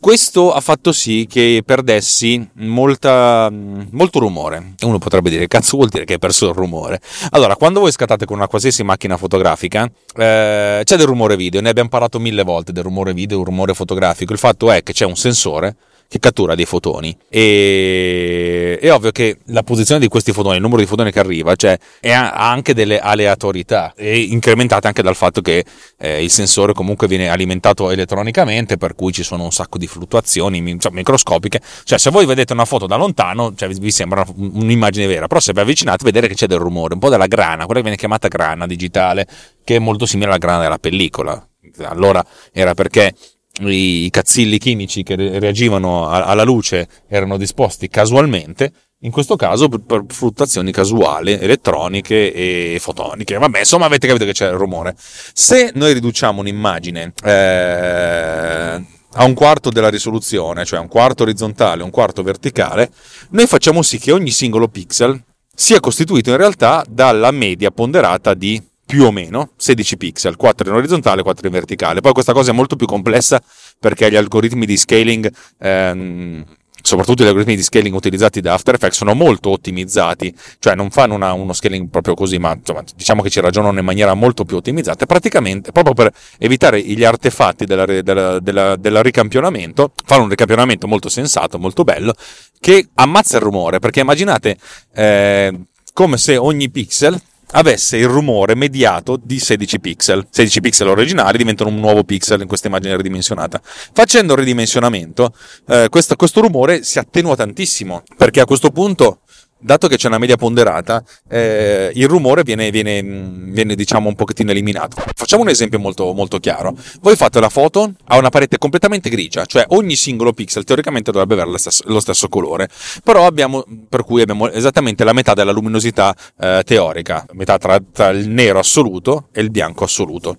questo 0.00 0.52
ha 0.52 0.60
fatto 0.60 0.92
sì 0.92 1.26
che 1.28 1.62
perdessi 1.64 2.48
molta, 2.54 3.48
molto 3.50 4.18
rumore. 4.18 4.74
Uno 4.80 4.98
potrebbe 4.98 5.28
dire, 5.28 5.46
cazzo 5.46 5.76
vuol 5.76 5.90
dire 5.90 6.04
che 6.04 6.14
hai 6.14 6.18
perso 6.18 6.48
il 6.48 6.54
rumore? 6.54 7.00
Allora, 7.30 7.54
quando 7.54 7.80
voi 7.80 7.92
scattate 7.92 8.24
con 8.24 8.38
una 8.38 8.48
qualsiasi 8.48 8.82
macchina 8.82 9.18
fotografica, 9.18 9.84
eh, 10.16 10.80
c'è 10.82 10.96
del 10.96 11.06
rumore 11.06 11.36
video, 11.36 11.60
ne 11.60 11.68
abbiamo 11.68 11.90
parlato 11.90 12.18
mille 12.18 12.42
volte 12.42 12.72
del 12.72 12.82
rumore 12.82 13.12
video, 13.12 13.36
del 13.36 13.46
rumore 13.46 13.74
fotografico. 13.74 14.32
Il 14.32 14.38
fatto 14.38 14.70
è 14.70 14.82
che 14.82 14.94
c'è 14.94 15.04
un 15.04 15.16
sensore 15.16 15.76
che 16.10 16.18
cattura 16.18 16.56
dei 16.56 16.64
fotoni. 16.64 17.16
E 17.28 18.80
è 18.82 18.92
ovvio 18.92 19.12
che 19.12 19.38
la 19.46 19.62
posizione 19.62 20.00
di 20.00 20.08
questi 20.08 20.32
fotoni, 20.32 20.56
il 20.56 20.60
numero 20.60 20.80
di 20.80 20.86
fotoni 20.88 21.12
che 21.12 21.20
arriva, 21.20 21.54
cioè, 21.54 21.78
ha 22.02 22.50
anche 22.50 22.74
delle 22.74 22.98
aleatorietà 22.98 23.92
e 23.94 24.22
incrementate 24.22 24.88
anche 24.88 25.02
dal 25.02 25.14
fatto 25.14 25.40
che 25.40 25.64
eh, 25.98 26.24
il 26.24 26.28
sensore 26.28 26.72
comunque 26.72 27.06
viene 27.06 27.28
alimentato 27.28 27.92
elettronicamente, 27.92 28.76
per 28.76 28.96
cui 28.96 29.12
ci 29.12 29.22
sono 29.22 29.44
un 29.44 29.52
sacco 29.52 29.78
di 29.78 29.86
fluttuazioni 29.86 30.80
cioè, 30.80 30.90
microscopiche. 30.90 31.60
Cioè, 31.84 31.96
se 31.96 32.10
voi 32.10 32.26
vedete 32.26 32.54
una 32.54 32.64
foto 32.64 32.88
da 32.88 32.96
lontano, 32.96 33.54
cioè, 33.54 33.68
vi 33.68 33.92
sembra 33.92 34.26
un'immagine 34.34 35.06
vera, 35.06 35.28
però 35.28 35.38
se 35.38 35.52
vi 35.52 35.60
avvicinate 35.60 36.02
vedete 36.02 36.26
che 36.26 36.34
c'è 36.34 36.48
del 36.48 36.58
rumore, 36.58 36.94
un 36.94 36.98
po' 36.98 37.08
della 37.08 37.28
grana, 37.28 37.66
quella 37.66 37.74
che 37.74 37.82
viene 37.82 37.96
chiamata 37.96 38.26
grana 38.26 38.66
digitale, 38.66 39.28
che 39.62 39.76
è 39.76 39.78
molto 39.78 40.06
simile 40.06 40.30
alla 40.30 40.38
grana 40.38 40.60
della 40.60 40.78
pellicola. 40.78 41.46
Allora 41.84 42.24
era 42.52 42.74
perché 42.74 43.14
i 43.60 44.08
cazzilli 44.10 44.58
chimici 44.58 45.02
che 45.02 45.16
reagivano 45.38 46.08
alla 46.08 46.44
luce 46.44 46.88
erano 47.08 47.36
disposti 47.36 47.88
casualmente, 47.88 48.72
in 49.00 49.10
questo 49.10 49.36
caso 49.36 49.68
per 49.68 50.04
fluttuazioni 50.08 50.72
casuali, 50.72 51.32
elettroniche 51.32 52.32
e 52.32 52.78
fotoniche. 52.80 53.38
Vabbè, 53.38 53.60
insomma, 53.60 53.86
avete 53.86 54.06
capito 54.06 54.24
che 54.24 54.32
c'è 54.32 54.48
il 54.48 54.56
rumore. 54.56 54.94
Se 54.96 55.72
noi 55.74 55.94
riduciamo 55.94 56.40
un'immagine 56.40 57.12
eh, 57.24 58.84
a 59.12 59.24
un 59.24 59.34
quarto 59.34 59.70
della 59.70 59.88
risoluzione, 59.88 60.64
cioè 60.64 60.80
un 60.80 60.88
quarto 60.88 61.22
orizzontale, 61.22 61.82
un 61.82 61.90
quarto 61.90 62.22
verticale, 62.22 62.90
noi 63.30 63.46
facciamo 63.46 63.82
sì 63.82 63.98
che 63.98 64.12
ogni 64.12 64.30
singolo 64.30 64.68
pixel 64.68 65.18
sia 65.54 65.80
costituito 65.80 66.30
in 66.30 66.36
realtà 66.36 66.84
dalla 66.88 67.30
media 67.30 67.70
ponderata 67.70 68.34
di 68.34 68.62
più 68.90 69.04
o 69.04 69.12
meno 69.12 69.50
16 69.56 69.96
pixel, 69.96 70.34
4 70.34 70.68
in 70.68 70.74
orizzontale, 70.74 71.22
4 71.22 71.46
in 71.46 71.52
verticale. 71.52 72.00
Poi 72.00 72.12
questa 72.12 72.32
cosa 72.32 72.50
è 72.50 72.54
molto 72.54 72.74
più 72.74 72.86
complessa 72.86 73.40
perché 73.78 74.10
gli 74.10 74.16
algoritmi 74.16 74.66
di 74.66 74.76
scaling, 74.76 75.32
ehm, 75.60 76.44
soprattutto 76.82 77.22
gli 77.22 77.28
algoritmi 77.28 77.54
di 77.54 77.62
scaling 77.62 77.94
utilizzati 77.94 78.40
da 78.40 78.54
After 78.54 78.74
Effects, 78.74 78.96
sono 78.96 79.14
molto 79.14 79.50
ottimizzati, 79.50 80.34
cioè 80.58 80.74
non 80.74 80.90
fanno 80.90 81.14
una, 81.14 81.32
uno 81.34 81.52
scaling 81.52 81.88
proprio 81.88 82.14
così, 82.14 82.38
ma 82.38 82.52
insomma, 82.52 82.82
diciamo 82.96 83.22
che 83.22 83.30
ci 83.30 83.40
ragionano 83.40 83.78
in 83.78 83.84
maniera 83.84 84.12
molto 84.14 84.44
più 84.44 84.56
ottimizzata. 84.56 85.06
Praticamente, 85.06 85.70
proprio 85.70 85.94
per 85.94 86.12
evitare 86.38 86.82
gli 86.82 87.04
artefatti 87.04 87.66
del 87.66 89.00
ricampionamento, 89.04 89.92
fanno 90.04 90.24
un 90.24 90.30
ricampionamento 90.30 90.88
molto 90.88 91.08
sensato, 91.08 91.60
molto 91.60 91.84
bello, 91.84 92.12
che 92.58 92.88
ammazza 92.94 93.36
il 93.36 93.42
rumore, 93.44 93.78
perché 93.78 94.00
immaginate 94.00 94.56
eh, 94.92 95.56
come 95.92 96.16
se 96.16 96.36
ogni 96.36 96.68
pixel 96.70 97.20
avesse 97.52 97.96
il 97.96 98.06
rumore 98.06 98.54
mediato 98.54 99.18
di 99.20 99.38
16 99.38 99.80
pixel. 99.80 100.26
16 100.30 100.60
pixel 100.60 100.88
originali 100.88 101.38
diventano 101.38 101.70
un 101.70 101.76
nuovo 101.76 102.04
pixel 102.04 102.40
in 102.40 102.48
questa 102.48 102.68
immagine 102.68 102.96
ridimensionata. 102.96 103.60
Facendo 103.62 104.32
il 104.34 104.38
ridimensionamento, 104.40 105.32
eh, 105.68 105.88
questo, 105.88 106.16
questo 106.16 106.40
rumore 106.40 106.82
si 106.82 106.98
attenua 106.98 107.36
tantissimo, 107.36 108.02
perché 108.16 108.40
a 108.40 108.44
questo 108.44 108.70
punto 108.70 109.20
dato 109.60 109.88
che 109.88 109.96
c'è 109.96 110.08
una 110.08 110.18
media 110.18 110.36
ponderata, 110.36 111.02
eh, 111.28 111.90
il 111.94 112.08
rumore 112.08 112.42
viene, 112.42 112.70
viene, 112.70 113.02
viene, 113.02 113.74
diciamo 113.74 114.08
un 114.08 114.14
pochettino 114.14 114.50
eliminato. 114.50 115.02
Facciamo 115.14 115.42
un 115.42 115.48
esempio 115.48 115.78
molto, 115.78 116.12
molto 116.12 116.38
chiaro. 116.38 116.74
Voi 117.00 117.14
fate 117.16 117.38
la 117.40 117.48
foto 117.48 117.92
a 118.04 118.16
una 118.16 118.30
parete 118.30 118.58
completamente 118.58 119.10
grigia, 119.10 119.44
cioè 119.44 119.64
ogni 119.68 119.96
singolo 119.96 120.32
pixel 120.32 120.64
teoricamente 120.64 121.12
dovrebbe 121.12 121.34
avere 121.34 121.50
lo 121.50 121.58
stesso, 121.58 121.84
lo 121.86 122.00
stesso 122.00 122.28
colore, 122.28 122.68
però 123.04 123.26
abbiamo, 123.26 123.64
per 123.88 124.04
cui 124.04 124.22
abbiamo 124.22 124.50
esattamente 124.50 125.04
la 125.04 125.12
metà 125.12 125.34
della 125.34 125.52
luminosità 125.52 126.14
eh, 126.38 126.62
teorica, 126.64 127.26
metà 127.32 127.58
tra, 127.58 127.78
tra, 127.92 128.08
il 128.08 128.28
nero 128.28 128.58
assoluto 128.58 129.28
e 129.32 129.40
il 129.42 129.50
bianco 129.50 129.84
assoluto. 129.84 130.38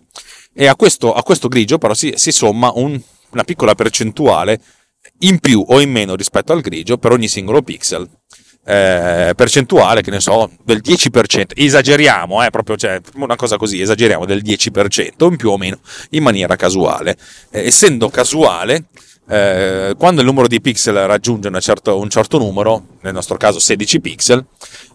E 0.54 0.68
a 0.68 0.76
questo, 0.76 1.14
a 1.14 1.24
questo 1.24 1.48
grigio 1.48 1.78
però 1.78 1.94
si, 1.94 2.14
si 2.16 2.32
somma 2.32 2.72
un, 2.76 3.00
una 3.32 3.44
piccola 3.44 3.76
percentuale 3.76 4.60
in 5.20 5.40
più 5.40 5.64
o 5.66 5.80
in 5.80 5.92
meno 5.92 6.16
rispetto 6.16 6.52
al 6.52 6.62
grigio 6.62 6.98
per 6.98 7.12
ogni 7.12 7.28
singolo 7.28 7.62
pixel 7.62 8.08
eh, 8.64 9.34
percentuale, 9.36 10.02
che 10.02 10.12
ne 10.12 10.20
so, 10.20 10.50
del 10.64 10.82
10%, 10.84 11.52
esageriamo, 11.56 12.44
eh, 12.44 12.50
proprio 12.50 12.76
cioè, 12.78 13.02
una 13.16 13.36
cosa 13.36 13.58
così, 13.58 13.82
esageriamo 13.82 14.26
del 14.26 14.42
10%, 14.44 15.28
in 15.30 15.36
più 15.36 15.50
o 15.50 15.58
meno, 15.58 15.80
in 16.12 16.24
maniera 16.24 16.56
casuale. 16.56 17.18
Eh, 17.50 17.66
essendo 17.66 18.10
casuale, 18.10 18.86
eh, 19.28 19.96
quando 19.98 20.22
il 20.22 20.28
numero 20.28 20.48
di 20.48 20.60
pixel 20.60 21.06
raggiunge 21.06 21.50
certo, 21.62 21.98
un 21.98 22.10
certo 22.10 22.38
numero, 22.38 22.98
nel 23.02 23.14
nostro 23.14 23.38
caso 23.38 23.60
16 23.60 24.02
pixel, 24.02 24.46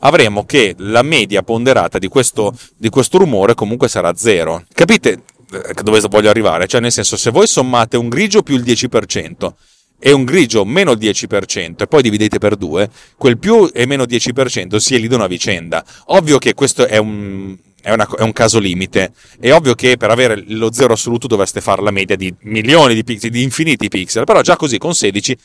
avremo 0.00 0.44
che 0.44 0.74
la 0.78 1.02
media 1.02 1.42
ponderata 1.42 1.98
di 1.98 2.08
questo, 2.08 2.54
di 2.76 2.88
questo 2.88 3.18
rumore 3.18 3.54
comunque 3.54 3.88
sarà 3.88 4.14
0. 4.14 4.64
Capite 4.74 5.22
eh, 5.50 5.82
dove 5.82 6.00
voglio 6.08 6.28
arrivare? 6.28 6.66
Cioè, 6.66 6.80
nel 6.80 6.92
senso, 6.92 7.16
se 7.16 7.30
voi 7.30 7.46
sommate 7.46 7.96
un 7.96 8.08
grigio 8.08 8.42
più 8.42 8.56
il 8.56 8.62
10%, 8.62 9.52
e 9.98 10.12
un 10.12 10.24
grigio 10.24 10.64
meno 10.64 10.92
10% 10.92 11.82
e 11.82 11.86
poi 11.86 12.02
dividete 12.02 12.38
per 12.38 12.56
due, 12.56 12.90
quel 13.16 13.38
più 13.38 13.70
e 13.72 13.86
meno 13.86 14.04
10% 14.04 14.76
si 14.76 14.94
elidono 14.94 15.24
a 15.24 15.28
vicenda. 15.28 15.84
Ovvio 16.06 16.38
che 16.38 16.54
questo 16.54 16.86
è 16.86 16.98
un, 16.98 17.56
è, 17.80 17.92
una, 17.92 18.08
è, 18.16 18.22
un 18.22 18.32
caso 18.32 18.58
limite. 18.58 19.12
È 19.40 19.52
ovvio 19.52 19.74
che 19.74 19.96
per 19.96 20.10
avere 20.10 20.42
lo 20.48 20.72
zero 20.72 20.92
assoluto 20.92 21.26
dovreste 21.26 21.60
fare 21.60 21.82
la 21.82 21.90
media 21.90 22.16
di 22.16 22.32
milioni 22.40 22.94
di 22.94 23.04
pixel, 23.04 23.30
di 23.30 23.42
infiniti 23.42 23.88
pixel, 23.88 24.24
però 24.24 24.40
già 24.42 24.56
così 24.56 24.78
con 24.78 24.94
16 24.94 25.36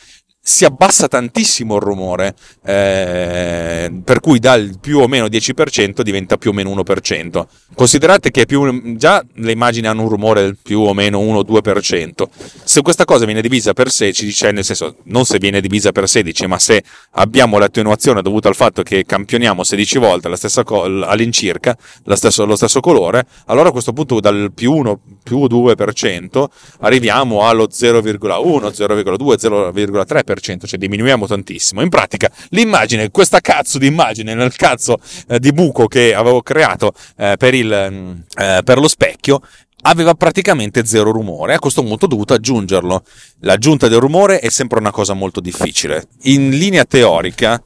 si 0.43 0.65
abbassa 0.65 1.07
tantissimo 1.07 1.75
il 1.75 1.81
rumore, 1.81 2.33
eh, 2.65 4.01
per 4.03 4.19
cui 4.19 4.39
dal 4.39 4.77
più 4.81 4.97
o 4.97 5.07
meno 5.07 5.27
10% 5.27 6.01
diventa 6.01 6.37
più 6.37 6.49
o 6.49 6.53
meno 6.53 6.71
1%. 6.71 7.47
Considerate 7.75 8.31
che 8.31 8.47
più, 8.47 8.95
già 8.97 9.23
le 9.35 9.51
immagini 9.51 9.85
hanno 9.85 10.01
un 10.01 10.09
rumore 10.09 10.41
del 10.41 10.57
più 10.59 10.79
o 10.79 10.95
meno 10.95 11.19
1-2%. 11.19 12.27
Se 12.63 12.81
questa 12.81 13.05
cosa 13.05 13.25
viene 13.25 13.41
divisa 13.41 13.73
per 13.73 13.91
16, 13.91 14.33
cioè 14.33 14.51
nel 14.51 14.65
senso 14.65 14.95
non 15.05 15.25
se 15.25 15.37
viene 15.37 15.61
divisa 15.61 15.91
per 15.91 16.09
16, 16.09 16.47
ma 16.47 16.57
se 16.57 16.83
abbiamo 17.11 17.59
l'attenuazione 17.59 18.23
dovuta 18.23 18.47
al 18.47 18.55
fatto 18.55 18.81
che 18.81 19.05
campioniamo 19.05 19.63
16 19.63 19.99
volte 19.99 20.27
la 20.27 20.35
stessa 20.35 20.63
co- 20.63 20.83
all'incirca 20.83 21.77
la 22.05 22.15
stesso, 22.15 22.45
lo 22.45 22.55
stesso 22.55 22.79
colore, 22.79 23.25
allora 23.45 23.69
a 23.69 23.71
questo 23.71 23.93
punto 23.93 24.19
dal 24.19 24.51
più 24.53 24.73
1 24.73 24.99
più 25.23 25.39
2% 25.43 26.45
arriviamo 26.79 27.47
allo 27.47 27.67
0,1, 27.67 28.17
0,2, 28.17 29.35
0,3% 29.73 30.65
cioè 30.65 30.79
diminuiamo 30.79 31.27
tantissimo. 31.27 31.81
In 31.81 31.89
pratica, 31.89 32.31
l'immagine, 32.49 33.09
questa 33.11 33.39
cazzo 33.39 33.77
di 33.77 33.87
immagine 33.87 34.33
nel 34.33 34.55
cazzo 34.55 34.99
eh, 35.27 35.39
di 35.39 35.51
buco 35.51 35.87
che 35.87 36.13
avevo 36.13 36.41
creato 36.41 36.93
eh, 37.17 37.35
per, 37.37 37.53
il, 37.53 37.87
mm, 37.89 38.11
eh, 38.37 38.61
per 38.63 38.79
lo 38.79 38.87
specchio 38.87 39.41
aveva 39.83 40.13
praticamente 40.13 40.85
zero 40.85 41.11
rumore. 41.11 41.53
A 41.55 41.59
questo 41.59 41.83
punto 41.83 42.05
ho 42.05 42.07
dovuto 42.07 42.33
aggiungerlo. 42.33 43.03
L'aggiunta 43.39 43.87
del 43.87 43.99
rumore 43.99 44.39
è 44.39 44.49
sempre 44.49 44.79
una 44.79 44.91
cosa 44.91 45.13
molto 45.13 45.39
difficile. 45.39 46.07
In 46.23 46.49
linea 46.49 46.85
teorica 46.85 47.61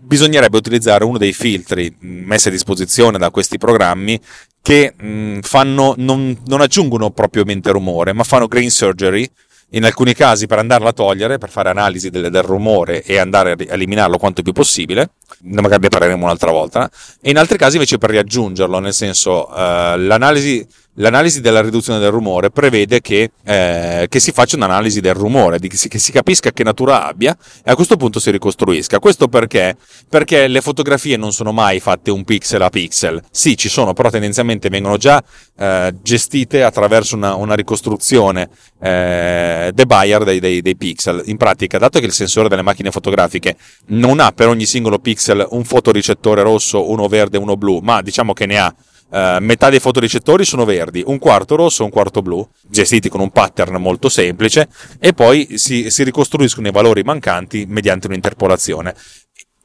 bisognerebbe 0.00 0.56
utilizzare 0.56 1.04
uno 1.04 1.18
dei 1.18 1.32
filtri 1.32 1.94
messi 2.00 2.48
a 2.48 2.50
disposizione 2.50 3.18
da 3.18 3.30
questi 3.30 3.58
programmi 3.58 4.18
che 4.62 4.94
mh, 4.96 5.06
mm, 5.06 5.38
fanno, 5.40 5.94
non, 5.96 6.36
non 6.46 6.60
aggiungono 6.60 7.10
propriamente 7.10 7.70
rumore, 7.70 8.12
ma 8.12 8.24
fanno 8.24 8.46
grain 8.46 8.70
surgery, 8.70 9.28
in 9.70 9.84
alcuni 9.84 10.14
casi 10.14 10.46
per 10.46 10.58
andarla 10.58 10.88
a 10.88 10.92
togliere, 10.92 11.38
per 11.38 11.48
fare 11.48 11.68
analisi 11.68 12.10
del, 12.10 12.30
del, 12.30 12.42
rumore 12.42 13.02
e 13.02 13.18
andare 13.18 13.52
a 13.52 13.56
eliminarlo 13.74 14.18
quanto 14.18 14.42
più 14.42 14.52
possibile, 14.52 15.10
magari 15.42 15.82
ne 15.82 15.88
parleremo 15.88 16.24
un'altra 16.24 16.50
volta, 16.50 16.90
e 17.20 17.30
in 17.30 17.38
altri 17.38 17.56
casi 17.56 17.76
invece 17.76 17.98
per 17.98 18.10
riaggiungerlo, 18.10 18.78
nel 18.80 18.94
senso 18.94 19.48
uh, 19.48 19.96
l'analisi 19.96 20.66
l'analisi 20.94 21.40
della 21.40 21.60
riduzione 21.60 21.98
del 21.98 22.10
rumore 22.10 22.50
prevede 22.50 23.00
che, 23.00 23.30
eh, 23.44 24.06
che 24.08 24.20
si 24.20 24.32
faccia 24.32 24.56
un'analisi 24.56 25.00
del 25.00 25.14
rumore, 25.14 25.58
di, 25.58 25.68
che 25.68 25.98
si 25.98 26.12
capisca 26.12 26.50
che 26.50 26.64
natura 26.64 27.06
abbia 27.06 27.36
e 27.64 27.70
a 27.70 27.74
questo 27.74 27.96
punto 27.96 28.18
si 28.18 28.30
ricostruisca. 28.30 28.98
Questo 28.98 29.28
perché? 29.28 29.76
Perché 30.08 30.48
le 30.48 30.60
fotografie 30.60 31.16
non 31.16 31.32
sono 31.32 31.52
mai 31.52 31.80
fatte 31.80 32.10
un 32.10 32.24
pixel 32.24 32.62
a 32.62 32.70
pixel. 32.70 33.22
Sì, 33.30 33.56
ci 33.56 33.68
sono, 33.68 33.92
però 33.92 34.10
tendenzialmente 34.10 34.68
vengono 34.68 34.96
già 34.96 35.22
eh, 35.56 35.94
gestite 36.02 36.62
attraverso 36.62 37.16
una, 37.16 37.34
una 37.34 37.54
ricostruzione 37.54 38.48
eh, 38.80 39.70
de 39.72 39.86
Bayer 39.86 40.24
dei, 40.24 40.40
dei, 40.40 40.60
dei 40.60 40.76
pixel. 40.76 41.22
In 41.26 41.36
pratica, 41.36 41.78
dato 41.78 41.98
che 42.00 42.06
il 42.06 42.12
sensore 42.12 42.48
delle 42.48 42.62
macchine 42.62 42.90
fotografiche 42.90 43.56
non 43.86 44.20
ha 44.20 44.32
per 44.32 44.48
ogni 44.48 44.66
singolo 44.66 44.98
pixel 44.98 45.46
un 45.50 45.64
fotoricettore 45.64 46.42
rosso, 46.42 46.90
uno 46.90 47.06
verde 47.08 47.38
uno 47.38 47.56
blu, 47.56 47.78
ma 47.78 48.02
diciamo 48.02 48.32
che 48.32 48.46
ne 48.46 48.58
ha 48.58 48.74
Uh, 49.10 49.38
metà 49.40 49.70
dei 49.70 49.80
fotoricettori 49.80 50.44
sono 50.44 50.64
verdi, 50.64 51.02
un 51.04 51.18
quarto 51.18 51.56
rosso 51.56 51.82
e 51.82 51.84
un 51.84 51.90
quarto 51.90 52.22
blu, 52.22 52.48
gestiti 52.68 53.08
con 53.08 53.20
un 53.20 53.30
pattern 53.30 53.74
molto 53.82 54.08
semplice, 54.08 54.68
e 55.00 55.12
poi 55.12 55.58
si, 55.58 55.90
si 55.90 56.04
ricostruiscono 56.04 56.68
i 56.68 56.70
valori 56.70 57.02
mancanti 57.02 57.64
mediante 57.66 58.06
un'interpolazione. 58.06 58.94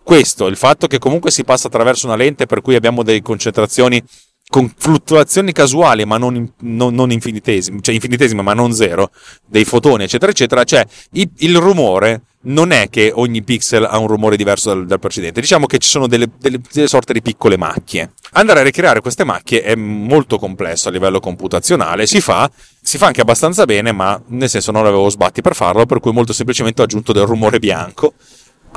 Questo, 0.01 0.47
il 0.47 0.55
fatto 0.55 0.87
che 0.87 0.97
comunque 0.97 1.29
si 1.29 1.43
passa 1.43 1.67
attraverso 1.67 2.07
una 2.07 2.15
lente 2.15 2.47
per 2.47 2.61
cui 2.61 2.75
abbiamo 2.75 3.03
delle 3.03 3.21
concentrazioni 3.21 4.03
con 4.47 4.71
fluttuazioni 4.75 5.51
casuali 5.51 6.05
ma 6.05 6.17
non, 6.17 6.53
non, 6.61 6.93
non 6.93 7.11
infinitesime, 7.11 7.81
cioè 7.81 7.95
infinitesime 7.95 8.41
ma 8.41 8.53
non 8.53 8.73
zero, 8.73 9.11
dei 9.45 9.65
fotoni 9.65 10.03
eccetera 10.03 10.31
eccetera, 10.31 10.63
cioè 10.63 10.85
il, 11.13 11.29
il 11.37 11.57
rumore 11.57 12.21
non 12.45 12.71
è 12.71 12.89
che 12.89 13.11
ogni 13.13 13.43
pixel 13.43 13.83
ha 13.83 13.97
un 13.97 14.07
rumore 14.07 14.35
diverso 14.35 14.73
dal, 14.73 14.85
dal 14.85 14.99
precedente, 14.99 15.41
diciamo 15.41 15.65
che 15.65 15.77
ci 15.77 15.89
sono 15.89 16.07
delle, 16.07 16.29
delle, 16.37 16.59
delle, 16.71 16.87
sorte 16.87 17.13
di 17.13 17.21
piccole 17.21 17.57
macchie. 17.57 18.11
Andare 18.33 18.59
a 18.59 18.63
ricreare 18.63 19.01
queste 19.01 19.23
macchie 19.23 19.61
è 19.61 19.75
molto 19.75 20.37
complesso 20.37 20.89
a 20.89 20.91
livello 20.91 21.19
computazionale, 21.19 22.05
si 22.05 22.21
fa, 22.21 22.49
si 22.81 22.97
fa 22.97 23.07
anche 23.07 23.21
abbastanza 23.21 23.65
bene, 23.65 23.91
ma 23.91 24.21
nel 24.27 24.49
senso 24.49 24.71
non 24.71 24.85
avevo 24.85 25.09
sbatti 25.09 25.41
per 25.41 25.55
farlo, 25.55 25.85
per 25.85 25.99
cui 25.99 26.11
molto 26.11 26.33
semplicemente 26.33 26.81
ho 26.81 26.85
aggiunto 26.85 27.13
del 27.13 27.25
rumore 27.25 27.59
bianco 27.59 28.13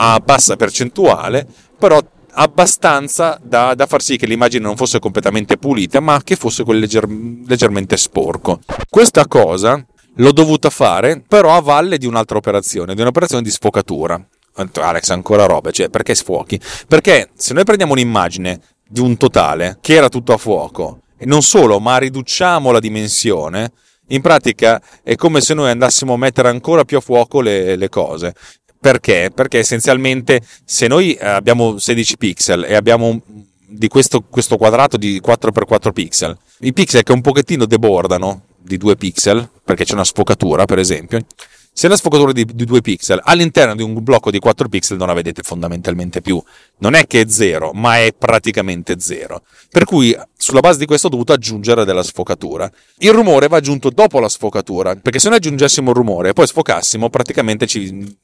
a 0.00 0.20
bassa 0.24 0.56
percentuale, 0.56 1.46
però 1.76 2.00
abbastanza 2.32 3.38
da, 3.42 3.74
da, 3.74 3.86
far 3.86 4.00
sì 4.00 4.16
che 4.16 4.26
l'immagine 4.26 4.64
non 4.64 4.76
fosse 4.76 5.00
completamente 5.00 5.56
pulita, 5.56 6.00
ma 6.00 6.20
che 6.22 6.36
fosse 6.36 6.64
legger, 6.66 7.06
leggermente 7.08 7.96
sporco. 7.96 8.60
Questa 8.88 9.26
cosa 9.26 9.84
l'ho 10.18 10.32
dovuta 10.32 10.70
fare 10.70 11.22
però 11.26 11.56
a 11.56 11.60
valle 11.60 11.98
di 11.98 12.06
un'altra 12.06 12.36
operazione, 12.36 12.94
di 12.94 13.00
un'operazione 13.00 13.42
di 13.42 13.50
sfocatura. 13.50 14.22
Alex, 14.80 15.10
ancora 15.10 15.46
roba, 15.46 15.70
cioè 15.70 15.88
perché 15.88 16.16
sfuochi? 16.16 16.60
Perché 16.88 17.30
se 17.34 17.54
noi 17.54 17.62
prendiamo 17.62 17.92
un'immagine 17.92 18.60
di 18.88 18.98
un 19.00 19.16
totale 19.16 19.78
che 19.80 19.94
era 19.94 20.08
tutto 20.08 20.32
a 20.32 20.36
fuoco, 20.36 21.02
e 21.16 21.26
non 21.26 21.42
solo, 21.42 21.78
ma 21.78 21.96
riduciamo 21.98 22.72
la 22.72 22.80
dimensione, 22.80 23.70
in 24.08 24.20
pratica 24.20 24.82
è 25.02 25.14
come 25.14 25.40
se 25.40 25.54
noi 25.54 25.70
andassimo 25.70 26.14
a 26.14 26.16
mettere 26.16 26.48
ancora 26.48 26.84
più 26.84 26.96
a 26.96 27.00
fuoco 27.00 27.40
le, 27.40 27.76
le 27.76 27.88
cose. 27.88 28.34
Perché? 28.80 29.30
Perché 29.32 29.58
essenzialmente 29.58 30.40
se 30.64 30.86
noi 30.88 31.16
abbiamo 31.20 31.78
16 31.78 32.16
pixel 32.16 32.64
e 32.64 32.74
abbiamo 32.74 33.20
di 33.64 33.86
questo, 33.88 34.22
questo 34.22 34.56
quadrato 34.56 34.96
di 34.96 35.20
4x4 35.24 35.92
pixel, 35.92 36.36
i 36.60 36.72
pixel 36.72 37.02
che 37.02 37.12
un 37.12 37.20
pochettino 37.20 37.66
debordano 37.66 38.42
di 38.68 38.76
2 38.76 38.96
pixel, 38.96 39.48
perché 39.64 39.84
c'è 39.84 39.94
una 39.94 40.04
sfocatura 40.04 40.64
per 40.64 40.78
esempio, 40.78 41.18
se 41.78 41.86
la 41.86 41.96
sfocatura 41.96 42.32
di, 42.32 42.44
di 42.44 42.64
2 42.64 42.80
pixel 42.80 43.20
all'interno 43.22 43.76
di 43.76 43.84
un 43.84 44.02
blocco 44.02 44.32
di 44.32 44.40
4 44.40 44.68
pixel 44.68 44.96
non 44.96 45.06
la 45.06 45.12
vedete 45.12 45.42
fondamentalmente 45.44 46.20
più. 46.20 46.42
Non 46.78 46.94
è 46.94 47.06
che 47.06 47.20
è 47.20 47.28
zero, 47.28 47.70
ma 47.72 47.98
è 47.98 48.12
praticamente 48.12 48.98
zero. 48.98 49.42
Per 49.70 49.84
cui 49.84 50.12
sulla 50.36 50.58
base 50.58 50.78
di 50.78 50.86
questo 50.86 51.06
ho 51.06 51.10
dovuto 51.10 51.32
aggiungere 51.32 51.84
della 51.84 52.02
sfocatura. 52.02 52.68
Il 52.98 53.12
rumore 53.12 53.46
va 53.46 53.58
aggiunto 53.58 53.90
dopo 53.90 54.18
la 54.18 54.28
sfocatura, 54.28 54.96
perché 54.96 55.20
se 55.20 55.28
noi 55.28 55.36
aggiungessimo 55.38 55.90
il 55.90 55.96
rumore 55.96 56.30
e 56.30 56.32
poi 56.32 56.48
sfocassimo, 56.48 57.10
praticamente 57.10 57.68
ci 57.68 58.18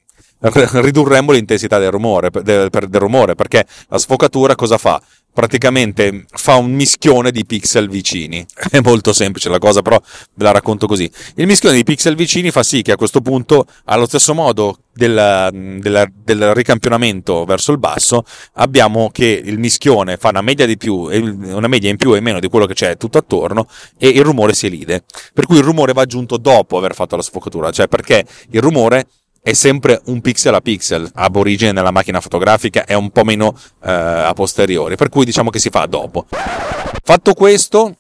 ridurremmo 0.83 1.33
l'intensità 1.33 1.79
del 1.79 1.91
rumore, 1.91 2.31
del, 2.31 2.69
del 2.71 3.01
rumore, 3.01 3.35
perché 3.35 3.67
la 3.89 3.99
sfocatura 3.99 4.55
cosa 4.55 4.79
fa? 4.79 5.01
praticamente 5.35 6.27
fa 6.29 6.55
un 6.55 6.71
mischione 6.73 7.33
di 7.33 7.45
pixel 7.45 7.89
vicini. 7.89 8.47
È 8.71 8.79
molto 8.81 9.13
semplice 9.13 9.51
la 9.51 9.59
cosa, 9.59 9.83
però 9.83 10.01
ve 10.35 10.45
la 10.45 10.53
racconto 10.53 10.87
così. 10.87 11.11
Il 11.35 11.47
mischione 11.47 11.75
di 11.75 11.83
pixel 11.83 12.15
vicini 12.15 12.51
fa 12.53 12.63
sì 12.63 12.81
che 12.81 12.93
a 12.93 12.97
questo 12.97 13.21
punto, 13.21 13.67
allo 13.87 14.07
stesso 14.07 14.33
modo 14.33 14.79
del, 14.95 15.51
del, 15.81 16.13
del 16.23 16.55
ricampionamento 16.55 17.45
verso 17.45 17.73
il 17.73 17.79
basso, 17.79 18.25
abbiamo 18.55 19.11
che 19.11 19.43
il 19.45 19.59
mischione 19.59 20.17
fa 20.17 20.29
una 20.29 20.41
media 20.41 20.67
di 20.67 20.77
più, 20.77 20.95
una 20.95 21.69
media 21.69 21.91
in 21.91 21.97
più 21.97 22.15
e 22.15 22.21
meno 22.21 22.39
di 22.39 22.49
quello 22.49 22.67
che 22.67 22.75
c'è 22.75 22.97
tutto 22.97 23.19
attorno 23.19 23.67
e 23.99 24.09
il 24.09 24.23
rumore 24.23 24.55
si 24.55 24.67
elide. 24.67 25.03
Per 25.35 25.47
cui 25.47 25.57
il 25.57 25.65
rumore 25.65 25.93
va 25.93 26.03
aggiunto 26.03 26.37
dopo 26.37 26.79
aver 26.79 26.95
fatto 26.95 27.17
la 27.17 27.23
sfocatura, 27.23 27.73
cioè 27.73 27.89
perché 27.89 28.25
il 28.51 28.61
rumore 28.61 29.07
è 29.45 29.53
sempre 29.53 30.01
un 30.07 30.23
pixel 30.23 30.55
a 30.55 30.63
pixel, 30.63 31.07
ab 31.17 31.37
origine 31.37 31.71
nella 31.71 31.91
macchina 31.91 32.19
fotografica 32.19 32.87
è 32.87 32.95
un 32.95 33.11
po' 33.11 33.25
meno 33.25 33.55
eh, 33.85 33.91
a 33.91 34.33
posteriori, 34.33 34.97
per 34.97 35.11
cui 35.11 35.27
diciamo 35.27 35.51
che 35.51 35.59
si 35.59 35.69
fa 35.69 35.85
dopo. 35.85 36.25
Fatto 36.31 37.35
questo, 37.35 37.95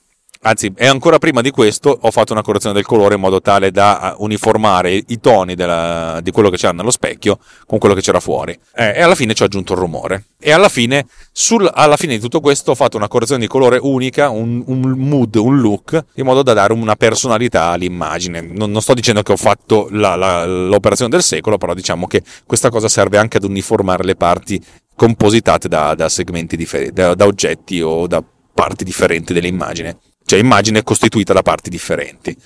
anzi 0.44 0.72
è 0.74 0.86
ancora 0.86 1.18
prima 1.18 1.40
di 1.40 1.50
questo 1.50 1.98
ho 2.00 2.10
fatto 2.10 2.32
una 2.32 2.42
correzione 2.42 2.74
del 2.74 2.84
colore 2.84 3.14
in 3.14 3.20
modo 3.20 3.40
tale 3.40 3.70
da 3.70 4.12
eh, 4.12 4.16
uniformare 4.18 4.92
i 4.94 5.20
toni 5.20 5.54
della, 5.54 6.20
di 6.22 6.30
quello 6.30 6.50
che 6.50 6.56
c'era 6.56 6.72
nello 6.72 6.90
specchio 6.90 7.38
con 7.66 7.78
quello 7.78 7.94
che 7.94 8.00
c'era 8.00 8.20
fuori. 8.20 8.58
Eh, 8.74 8.94
e 8.96 9.02
alla 9.02 9.14
fine 9.14 9.34
ci 9.34 9.42
ho 9.42 9.46
aggiunto 9.46 9.72
il 9.72 9.78
rumore. 9.78 10.24
E 10.38 10.52
alla 10.52 10.68
fine, 10.68 11.06
sul, 11.32 11.68
alla 11.72 11.96
fine 11.96 12.14
di 12.14 12.20
tutto 12.20 12.40
questo 12.40 12.72
ho 12.72 12.74
fatto 12.74 12.96
una 12.96 13.08
correzione 13.08 13.40
di 13.40 13.46
colore 13.46 13.78
unica 13.80 14.28
un, 14.28 14.62
un 14.66 14.80
mood, 14.80 15.34
un 15.36 15.60
look 15.60 16.04
in 16.14 16.24
modo 16.24 16.42
da 16.42 16.52
dare 16.52 16.72
una 16.72 16.96
personalità 16.96 17.68
all'immagine. 17.68 18.40
Non, 18.40 18.70
non 18.70 18.82
sto 18.82 18.94
dicendo 18.94 19.22
che 19.22 19.32
ho 19.32 19.36
fatto 19.36 19.88
la, 19.90 20.14
la, 20.16 20.44
l'operazione 20.46 21.10
del 21.10 21.22
secolo 21.22 21.58
però 21.58 21.74
diciamo 21.74 22.06
che 22.06 22.22
questa 22.46 22.70
cosa 22.70 22.88
serve 22.88 23.18
anche 23.18 23.38
ad 23.38 23.44
uniformare 23.44 24.04
le 24.04 24.16
parti 24.16 24.62
compositate 24.94 25.68
da, 25.68 25.94
da 25.94 26.08
segmenti 26.08 26.56
differenti 26.56 26.92
da, 26.92 27.14
da 27.14 27.24
oggetti 27.24 27.80
o 27.80 28.06
da 28.06 28.22
parti 28.54 28.84
differenti 28.84 29.32
dell'immagine 29.32 29.98
cioè 30.24 30.38
immagine 30.38 30.82
costituita 30.82 31.32
da 31.32 31.42
parti 31.42 31.70
differenti. 31.70 32.36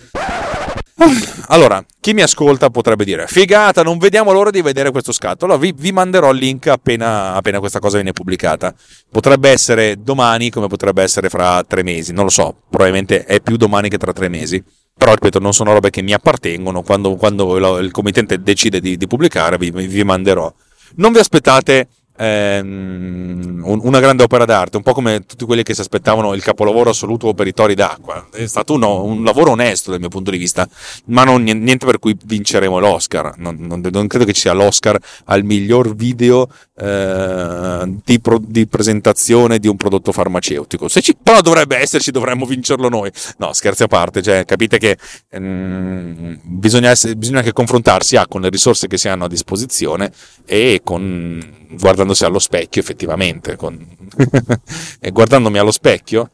Allora, 1.49 1.85
chi 2.00 2.12
mi 2.12 2.23
ascolta 2.23 2.70
potrebbe 2.70 3.04
dire: 3.04 3.26
Figata, 3.28 3.82
non 3.82 3.99
vediamo 3.99 4.32
l'ora 4.32 4.50
di 4.50 4.62
vedere 4.62 4.90
questo 4.90 5.12
scatto. 5.12 5.44
Allora 5.44 5.61
vi, 5.61 5.73
vi 5.76 5.92
manderò 5.92 6.32
il 6.32 6.38
link 6.38 6.66
appena, 6.66 7.35
appena, 7.35 7.61
questa 7.61 7.78
cosa 7.78 7.97
viene 7.97 8.12
pubblicata. 8.12 8.75
Potrebbe 9.08 9.49
essere 9.50 10.02
domani, 10.02 10.50
come 10.50 10.66
potrebbe 10.66 11.02
essere 11.02 11.28
fra 11.28 11.62
tre 11.62 11.85
mesi. 11.85 12.12
Non 12.12 12.25
lo 12.25 12.30
so, 12.30 12.62
probabilmente 12.68 13.25
è 13.25 13.40
più 13.40 13.56
domani 13.56 13.88
che 13.88 13.97
tra 13.97 14.12
tre 14.12 14.28
mesi. 14.28 14.62
Però, 14.97 15.12
ripeto, 15.12 15.38
non 15.38 15.54
sono 15.54 15.73
robe 15.73 15.90
che 15.90 16.02
mi 16.02 16.12
appartengono. 16.12 16.82
Quando, 16.82 17.14
quando 17.14 17.78
il 17.78 17.92
committente 17.92 18.42
decide 18.42 18.80
di, 18.80 18.97
di 18.97 19.06
pubblicare, 19.06 19.56
vi, 19.56 19.70
vi 19.70 20.02
manderò. 20.02 20.52
Non 20.97 21.12
vi 21.12 21.20
aspettate 21.20 21.88
ehm, 22.19 23.63
una 23.65 24.01
grande 24.01 24.25
opera 24.25 24.45
d'arte, 24.45 24.77
un 24.77 24.83
po' 24.83 24.93
come 24.93 25.25
tutti 25.25 25.45
quelli 25.45 25.63
che 25.63 25.75
si 25.75 25.81
aspettavano 25.81 26.35
il 26.35 26.43
capolavoro 26.43 26.91
assoluto 26.91 27.33
per 27.35 27.47
i 27.47 27.53
tori 27.53 27.75
d'acqua. 27.75 28.27
È 28.33 28.47
stato 28.47 28.75
uno, 28.75 29.05
un 29.05 29.23
lavoro 29.23 29.53
onesto 29.53 29.91
dal 29.91 30.01
mio 30.01 30.09
punto 30.09 30.31
di 30.31 30.39
vista, 30.39 30.69
ma 31.07 31.25
non, 31.25 31.43
niente 31.43 31.87
per 31.87 31.99
cui 31.99 32.17
vinceremo 32.21 32.79
l'Oscar. 32.79 33.35
Non, 33.39 33.57
non, 33.61 33.81
non 33.91 34.07
credo 34.07 34.25
che 34.25 34.33
ci 34.33 34.43
sia 34.43 34.53
l'Oscar 34.53 34.99
al 35.27 35.45
miglior 35.45 35.95
video 35.95 36.49
eh, 36.77 37.97
di, 38.05 38.21
pro, 38.21 38.41
di, 38.43 38.67
presentazione 38.67 39.59
di 39.59 39.69
un 39.69 39.77
prodotto 39.77 40.13
farmaceutico. 40.13 40.89
Se 40.89 41.01
ci, 41.01 41.17
però 41.21 41.41
dovrebbe 41.41 41.77
esserci, 41.77 42.11
dovremmo 42.11 42.47
vincerlo 42.47 42.89
noi. 42.89 43.11
No, 43.39 43.53
scherzi 43.53 43.85
a 43.85 43.87
parte, 43.87 44.23
cioè, 44.23 44.45
capite 44.45 44.79
che 44.79 44.99
ehm, 45.31 46.41
bisogna, 46.43 46.91
essere, 46.91 47.15
bisogna 47.15 47.39
anche 47.39 47.53
confrontarsi 47.53 48.17
ah, 48.17 48.27
con 48.27 48.41
le 48.41 48.49
risorse 48.49 48.89
che 48.89 48.99
si 48.99 49.09
hanno 49.09 49.25
a 49.25 49.29
disposizione 49.29 50.11
e 50.45 50.81
con 50.83 51.58
guardandosi 51.71 52.25
allo 52.25 52.39
specchio 52.39 52.81
effettivamente 52.81 53.57
con... 53.57 53.79
e 55.01 55.11
guardandomi 55.11 55.59
allo 55.59 55.71
specchio 55.71 56.31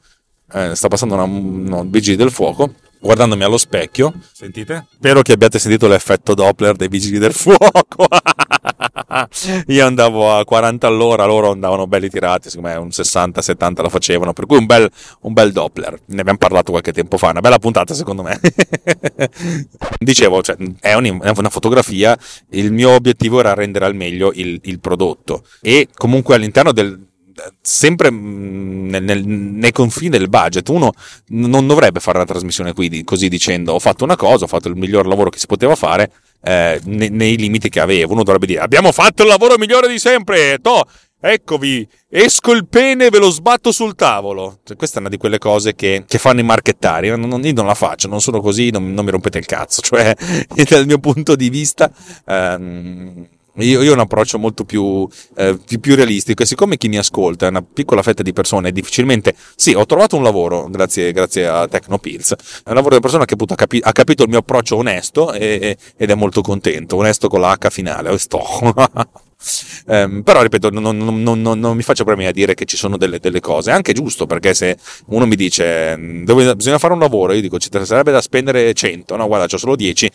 eh, 0.53 0.75
sta 0.75 0.89
passando 0.89 1.15
una, 1.15 1.27
no, 1.27 1.85
vigili 1.85 2.17
del 2.17 2.31
fuoco 2.31 2.75
guardandomi 3.05 3.45
allo 3.45 3.59
specchio. 3.59 4.15
Sentite? 4.33 4.87
spero 4.95 5.21
che 5.21 5.33
abbiate 5.33 5.59
sentito 5.59 5.87
l'effetto 5.87 6.33
Doppler 6.35 6.75
dei 6.75 6.89
vigili 6.89 7.19
del 7.19 7.35
fuoco. 7.35 8.07
Io 9.69 9.87
andavo 9.87 10.35
a 10.35 10.45
40 10.45 10.87
all'ora 10.87 11.27
loro 11.27 11.51
andavano 11.51 11.87
belli 11.87 12.09
tirati 12.09 12.49
secondo 12.49 12.71
me 12.71 12.77
un 12.77 12.89
60-70 12.89 13.83
la 13.83 13.89
facevano 13.91 14.33
per 14.33 14.47
cui 14.47 14.57
un 14.57 14.65
bel, 14.65 14.91
un 15.21 15.33
bel 15.35 15.53
Doppler. 15.53 15.99
Ne 16.07 16.21
abbiamo 16.21 16.39
parlato 16.39 16.71
qualche 16.71 16.93
tempo 16.93 17.19
fa 17.19 17.29
una 17.29 17.41
bella 17.41 17.59
puntata 17.59 17.93
secondo 17.93 18.23
me. 18.23 18.41
Dicevo 19.99 20.43
cioè, 20.43 20.57
è, 20.81 20.95
una 20.95 21.51
fotografia 21.51 22.19
il 22.51 22.73
mio 22.73 22.91
obiettivo 22.91 23.41
era 23.41 23.53
rendere 23.53 23.85
al 23.85 23.95
meglio 23.95 24.33
il, 24.35 24.59
il 24.65 24.81
prodotto. 24.81 25.45
E 25.61 25.89
comunque 25.95 26.35
all'interno 26.35 26.73
del 26.73 26.99
sempre 27.61 28.11
mm, 28.11 28.89
nel, 28.89 29.03
nel, 29.03 29.27
nei 29.27 29.73
confini 29.73 30.11
del 30.11 30.29
budget. 30.29 30.69
Uno 30.69 30.93
non 31.29 31.67
dovrebbe 31.67 32.01
fare 32.01 32.19
la 32.19 32.25
trasmissione 32.25 32.73
qui 32.73 33.05
così 33.05 33.29
dicendo 33.29 33.73
ho 33.73 33.79
fatto 33.79 34.05
una 34.05 34.17
cosa, 34.17 34.45
ho 34.45 34.49
fatto 34.49 34.69
il 34.69 34.77
miglior 34.77 35.07
lavoro 35.07 35.31
che 35.31 35.39
si 35.39 35.47
poteva 35.47 35.75
fare 35.75 36.11
eh, 36.43 36.81
nei, 36.85 37.11
nei, 37.11 37.37
limiti 37.37 37.69
che 37.69 37.81
avevo. 37.81 38.13
Uno 38.13 38.23
dovrebbe 38.23 38.47
dire 38.47 38.61
abbiamo 38.61 38.93
fatto 38.93 39.23
il 39.23 39.29
lavoro 39.29 39.57
migliore 39.57 39.89
di 39.89 39.99
sempre, 39.99 40.59
to, 40.61 40.85
eccovi, 41.21 41.89
esco 42.11 42.53
il 42.53 42.67
pene 42.67 43.07
e 43.07 43.11
ve 43.11 43.19
lo 43.19 43.31
sbatto 43.31 43.73
sul 43.73 43.95
tavolo. 43.95 44.61
Cioè, 44.63 44.77
questa 44.77 44.99
è 44.99 45.01
una 45.01 45.09
di 45.09 45.17
quelle 45.17 45.39
cose 45.39 45.75
che, 45.75 46.05
che 46.07 46.19
fanno 46.19 46.41
i 46.41 46.45
marchettari. 46.45 47.09
Non, 47.09 47.21
non, 47.21 47.45
io 47.45 47.53
non 47.55 47.67
la 47.67 47.75
faccio, 47.75 48.09
non 48.09 48.21
sono 48.21 48.41
così, 48.41 48.71
non, 48.71 48.93
non, 48.93 49.05
mi 49.05 49.11
rompete 49.11 49.39
il 49.39 49.47
cazzo. 49.47 49.81
Cioè, 49.95 50.15
dal 50.69 50.87
mio 50.87 50.99
punto 50.99 51.35
di 51.35 51.49
vista... 51.49 51.91
Ehm, 52.27 53.29
io, 53.57 53.91
ho 53.91 53.93
un 53.93 54.01
approccio 54.01 54.39
molto 54.39 54.65
più, 54.65 55.07
eh, 55.37 55.59
più, 55.81 55.95
realistico 55.95 56.43
e 56.43 56.47
siccome 56.47 56.77
chi 56.77 56.89
mi 56.89 56.99
ascolta 56.99 57.47
è 57.47 57.51
una 57.51 57.63
piccola 57.63 58.03
fetta 58.03 58.23
di 58.23 58.33
persone 58.33 58.73
difficilmente 58.73 59.35
sì 59.55 59.75
ho 59.75 59.87
trovato 59.87 60.17
un 60.17 60.23
lavoro 60.23 60.69
grazie, 60.69 61.13
grazie 61.13 61.47
a 61.47 61.69
Tecnopills 61.69 62.33
è 62.65 62.69
un 62.71 62.75
lavoro 62.75 62.97
di 62.97 63.01
persona 63.01 63.25
che 63.25 63.35
appunto, 63.35 63.53
ha, 63.53 63.57
capi, 63.57 63.81
ha, 63.83 63.93
capito 63.93 64.25
il 64.25 64.29
mio 64.29 64.39
approccio 64.39 64.77
onesto 64.77 65.33
e, 65.33 65.77
ed 65.97 66.11
è 66.11 66.15
molto 66.15 66.41
contento 66.41 66.97
onesto 66.97 67.29
con 67.29 67.41
la 67.41 67.57
H 67.57 67.69
finale 67.71 68.17
sto. 68.19 68.43
Um, 69.87 70.23
però 70.25 70.43
ripeto, 70.43 70.71
non, 70.71 70.97
non, 70.97 71.23
non, 71.23 71.41
non, 71.41 71.77
mi 71.77 71.83
faccio 71.83 72.05
problemi 72.05 72.29
a 72.29 72.33
dire 72.33 72.55
che 72.55 72.65
ci 72.65 72.77
sono 72.77 72.97
delle, 72.97 73.19
delle, 73.19 73.41
cose, 73.41 73.71
è 73.71 73.75
anche 73.75 73.93
giusto 73.93 74.27
perché 74.27 74.55
se 74.55 74.79
uno 75.07 75.27
mi 75.27 75.37
dice 75.37 76.23
dove, 76.25 76.55
bisogna 76.57 76.79
fare 76.79 76.95
un 76.95 76.99
lavoro, 76.99 77.33
io 77.33 77.41
dico 77.41 77.59
ci 77.59 77.69
sarebbe 77.83 78.13
da 78.13 78.21
spendere 78.21 78.73
100, 78.73 79.17
no 79.17 79.27
guarda, 79.27 79.53
ho 79.53 79.59
solo 79.59 79.77
10, 79.77 80.11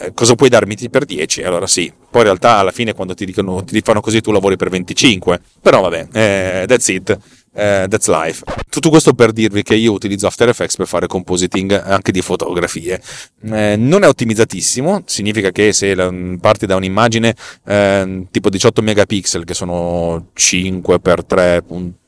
eh, 0.00 0.12
cosa 0.14 0.34
puoi 0.34 0.48
darmi 0.48 0.76
per 0.90 1.04
10? 1.04 1.42
Allora 1.42 1.66
sì, 1.66 1.92
poi 2.10 2.20
in 2.20 2.26
realtà 2.26 2.56
alla 2.58 2.70
fine 2.70 2.94
quando 2.94 3.14
ti 3.14 3.24
dicono 3.24 3.64
ti 3.64 3.80
fanno 3.80 4.00
così 4.00 4.20
tu 4.20 4.30
lavori 4.30 4.56
per 4.56 4.70
25, 4.70 5.40
però 5.60 5.80
vabbè, 5.80 6.08
eh, 6.12 6.64
that's 6.66 6.88
it. 6.88 7.18
Uh, 7.50 7.88
that's 7.88 8.06
life. 8.06 8.44
Tutto 8.68 8.88
questo 8.88 9.14
per 9.14 9.32
dirvi 9.32 9.64
che 9.64 9.74
io 9.74 9.90
utilizzo 9.90 10.28
After 10.28 10.48
Effects 10.48 10.76
per 10.76 10.86
fare 10.86 11.08
compositing 11.08 11.72
anche 11.72 12.12
di 12.12 12.20
fotografie. 12.20 13.00
Eh, 13.50 13.74
non 13.76 14.04
è 14.04 14.06
ottimizzatissimo, 14.06 15.02
significa 15.06 15.50
che 15.50 15.72
se 15.72 15.96
parti 16.40 16.66
da 16.66 16.76
un'immagine 16.76 17.34
eh, 17.66 18.26
tipo 18.30 18.48
18 18.48 18.80
megapixel, 18.80 19.42
che 19.42 19.54
sono 19.54 20.28
5 20.34 21.00
x 21.02 21.12
3, 21.26 21.64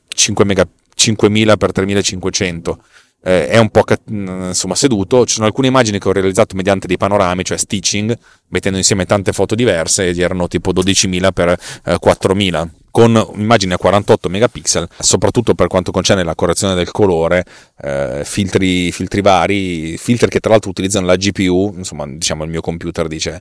5 0.07 0.45
mega, 0.45 0.65
5000 0.95 1.55
x 1.57 1.71
3500, 1.73 2.83
eh, 3.23 3.47
è 3.47 3.57
un 3.57 3.69
po' 3.69 3.83
mm, 4.11 4.47
insomma 4.47 4.75
seduto. 4.75 5.25
Ci 5.25 5.35
sono 5.35 5.45
alcune 5.45 5.67
immagini 5.67 5.99
che 5.99 6.07
ho 6.07 6.11
realizzato 6.11 6.55
mediante 6.55 6.87
dei 6.87 6.97
panorami, 6.97 7.43
cioè 7.43 7.57
stitching, 7.57 8.17
mettendo 8.49 8.77
insieme 8.77 9.05
tante 9.05 9.31
foto 9.31 9.55
diverse 9.55 10.07
ed 10.07 10.19
erano 10.19 10.47
tipo 10.47 10.71
12.000 10.71 11.31
per 11.31 11.49
eh, 11.49 11.97
4.000 12.03 12.67
con 12.91 13.15
un'immagine 13.15 13.73
a 13.73 13.77
48 13.77 14.29
megapixel, 14.29 14.87
soprattutto 14.99 15.55
per 15.55 15.67
quanto 15.67 15.91
concerne 15.91 16.23
la 16.23 16.35
correzione 16.35 16.75
del 16.75 16.91
colore, 16.91 17.45
eh, 17.81 18.21
filtri, 18.23 18.91
filtri 18.91 19.21
vari, 19.21 19.97
filtri 19.97 20.27
che 20.29 20.39
tra 20.39 20.51
l'altro 20.51 20.69
utilizzano 20.69 21.05
la 21.05 21.15
GPU, 21.15 21.73
insomma 21.77 22.05
diciamo 22.07 22.43
il 22.43 22.49
mio 22.49 22.61
computer 22.61 23.07
dice 23.07 23.39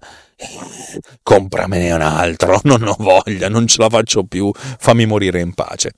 compramene 1.23 1.93
un 1.93 2.01
altro, 2.03 2.61
non 2.65 2.83
ho 2.87 2.97
voglia, 2.99 3.49
non 3.49 3.67
ce 3.67 3.83
la 3.83 3.89
faccio 3.89 4.25
più, 4.25 4.51
fammi 4.55 5.07
morire 5.07 5.41
in 5.41 5.53
pace. 5.53 5.93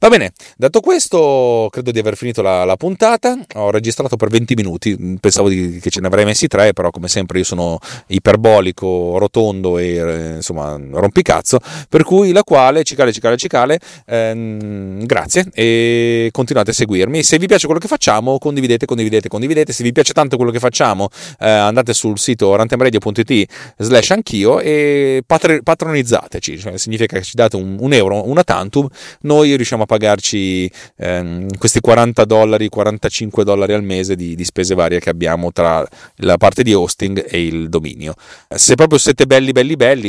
Va 0.00 0.10
bene, 0.10 0.30
detto 0.56 0.78
questo, 0.78 1.66
credo 1.72 1.90
di 1.90 1.98
aver 1.98 2.16
finito 2.16 2.40
la, 2.40 2.64
la 2.64 2.76
puntata. 2.76 3.36
Ho 3.54 3.72
registrato 3.72 4.14
per 4.14 4.28
20 4.28 4.54
minuti, 4.54 5.18
pensavo 5.20 5.48
di, 5.48 5.80
che 5.80 5.90
ce 5.90 6.00
ne 6.00 6.06
avrei 6.06 6.24
messi 6.24 6.46
3, 6.46 6.72
però 6.72 6.90
come 6.90 7.08
sempre 7.08 7.38
io 7.38 7.44
sono 7.44 7.80
iperbolico, 8.06 9.18
rotondo 9.18 9.76
e 9.76 9.96
eh, 9.96 10.34
insomma 10.36 10.78
rompicazzo, 10.78 11.58
per 11.88 12.04
cui 12.04 12.30
la 12.30 12.44
quale, 12.44 12.67
cicale, 12.82 13.12
cicale, 13.12 13.36
cicale, 13.36 13.78
ehm, 14.06 15.04
grazie 15.04 15.46
e 15.52 16.28
continuate 16.32 16.70
a 16.70 16.74
seguirmi. 16.74 17.22
Se 17.22 17.38
vi 17.38 17.46
piace 17.46 17.66
quello 17.66 17.80
che 17.80 17.88
facciamo, 17.88 18.38
condividete, 18.38 18.86
condividete, 18.86 19.28
condividete. 19.28 19.72
Se 19.72 19.82
vi 19.82 19.92
piace 19.92 20.12
tanto 20.12 20.36
quello 20.36 20.50
che 20.50 20.58
facciamo, 20.58 21.08
eh, 21.40 21.48
andate 21.48 21.94
sul 21.94 22.18
sito 22.18 22.54
rantemradio.it 22.54 23.50
slash 23.78 24.10
anch'io 24.10 24.60
e 24.60 25.22
patri- 25.26 25.62
patronizzateci, 25.62 26.58
cioè, 26.58 26.78
significa 26.78 27.16
che 27.18 27.22
ci 27.22 27.34
date 27.34 27.56
un, 27.56 27.76
un 27.80 27.92
euro, 27.92 28.28
una 28.28 28.44
tantum, 28.44 28.88
noi 29.22 29.54
riusciamo 29.56 29.82
a 29.82 29.86
pagarci 29.86 30.70
ehm, 30.96 31.56
questi 31.58 31.80
40 31.80 32.24
dollari, 32.24 32.68
45 32.68 33.44
dollari 33.44 33.72
al 33.72 33.82
mese 33.82 34.16
di, 34.16 34.34
di, 34.34 34.44
spese 34.44 34.74
varie 34.74 35.00
che 35.00 35.10
abbiamo 35.10 35.52
tra 35.52 35.86
la 36.16 36.36
parte 36.36 36.62
di 36.62 36.72
hosting 36.72 37.26
e 37.28 37.46
il 37.46 37.68
dominio. 37.68 38.14
Se 38.48 38.74
proprio 38.74 38.98
siete 38.98 39.26
belli, 39.26 39.52
belli, 39.52 39.76
belli, 39.76 40.08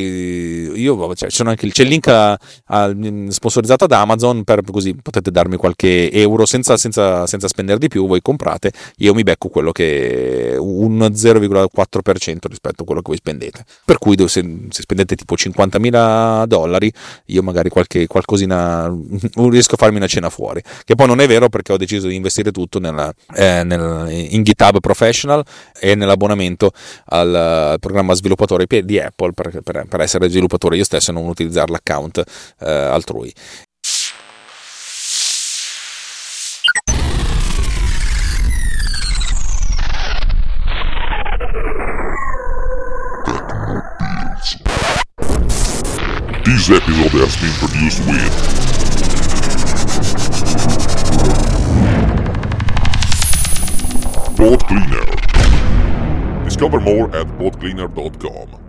io, 0.79 1.15
cioè, 1.15 1.29
anche, 1.47 1.69
c'è 1.69 1.83
il 1.83 1.89
link 1.89 2.07
a, 2.07 2.37
uh, 2.67 3.29
sponsorizzato 3.29 3.85
ad 3.85 3.91
Amazon, 3.91 4.43
per 4.43 4.61
così 4.69 4.95
potete 4.95 5.31
darmi 5.31 5.57
qualche 5.57 6.11
euro 6.11 6.45
senza, 6.45 6.77
senza, 6.77 7.25
senza 7.27 7.47
spendere 7.47 7.79
di 7.79 7.87
più, 7.87 8.07
voi 8.07 8.21
comprate, 8.21 8.71
io 8.97 9.13
mi 9.13 9.23
becco 9.23 9.49
quello 9.49 9.71
che 9.71 10.55
un 10.57 10.97
0,4% 10.99 12.37
rispetto 12.47 12.83
a 12.83 12.85
quello 12.85 13.01
che 13.01 13.07
voi 13.07 13.17
spendete. 13.17 13.63
Per 13.85 13.97
cui 13.97 14.15
se, 14.27 14.67
se 14.69 14.81
spendete 14.81 15.15
tipo 15.15 15.35
50.000 15.35 16.45
dollari, 16.45 16.91
io 17.25 17.43
magari 17.43 17.69
qualche, 17.69 18.07
qualcosina 18.07 18.93
riesco 19.35 19.75
a 19.75 19.77
farmi 19.77 19.97
una 19.97 20.07
cena 20.07 20.29
fuori. 20.29 20.61
Che 20.83 20.95
poi 20.95 21.07
non 21.07 21.19
è 21.19 21.27
vero 21.27 21.49
perché 21.49 21.73
ho 21.73 21.77
deciso 21.77 22.07
di 22.07 22.15
investire 22.15 22.51
tutto 22.51 22.79
nella, 22.79 23.13
eh, 23.35 23.63
nel, 23.63 24.07
in 24.09 24.43
GitHub 24.43 24.79
Professional 24.79 25.43
e 25.79 25.95
nell'abbonamento 25.95 26.71
al, 27.05 27.33
al 27.35 27.79
programma 27.79 28.13
sviluppatore 28.13 28.65
di 28.83 28.99
Apple 28.99 29.33
per, 29.33 29.61
per, 29.63 29.85
per, 29.87 30.01
essere 30.01 30.29
sviluppatore 30.29 30.77
io 30.77 30.83
stesso 30.83 31.11
e 31.11 31.13
non 31.13 31.25
utilizzare 31.27 31.71
l'account 31.71 32.23
eh, 32.61 32.89
altrui. 32.91 33.33
This 46.45 46.69
episode 46.71 47.13
has 47.19 47.35
been 47.39 47.53
produced 47.59 47.99
with 48.07 48.59
Boat 54.37 54.61
Cleaner. 54.67 55.05
Discover 56.45 56.79
more 56.79 57.13
at 57.15 57.27
boatcleaner.com. 57.37 58.68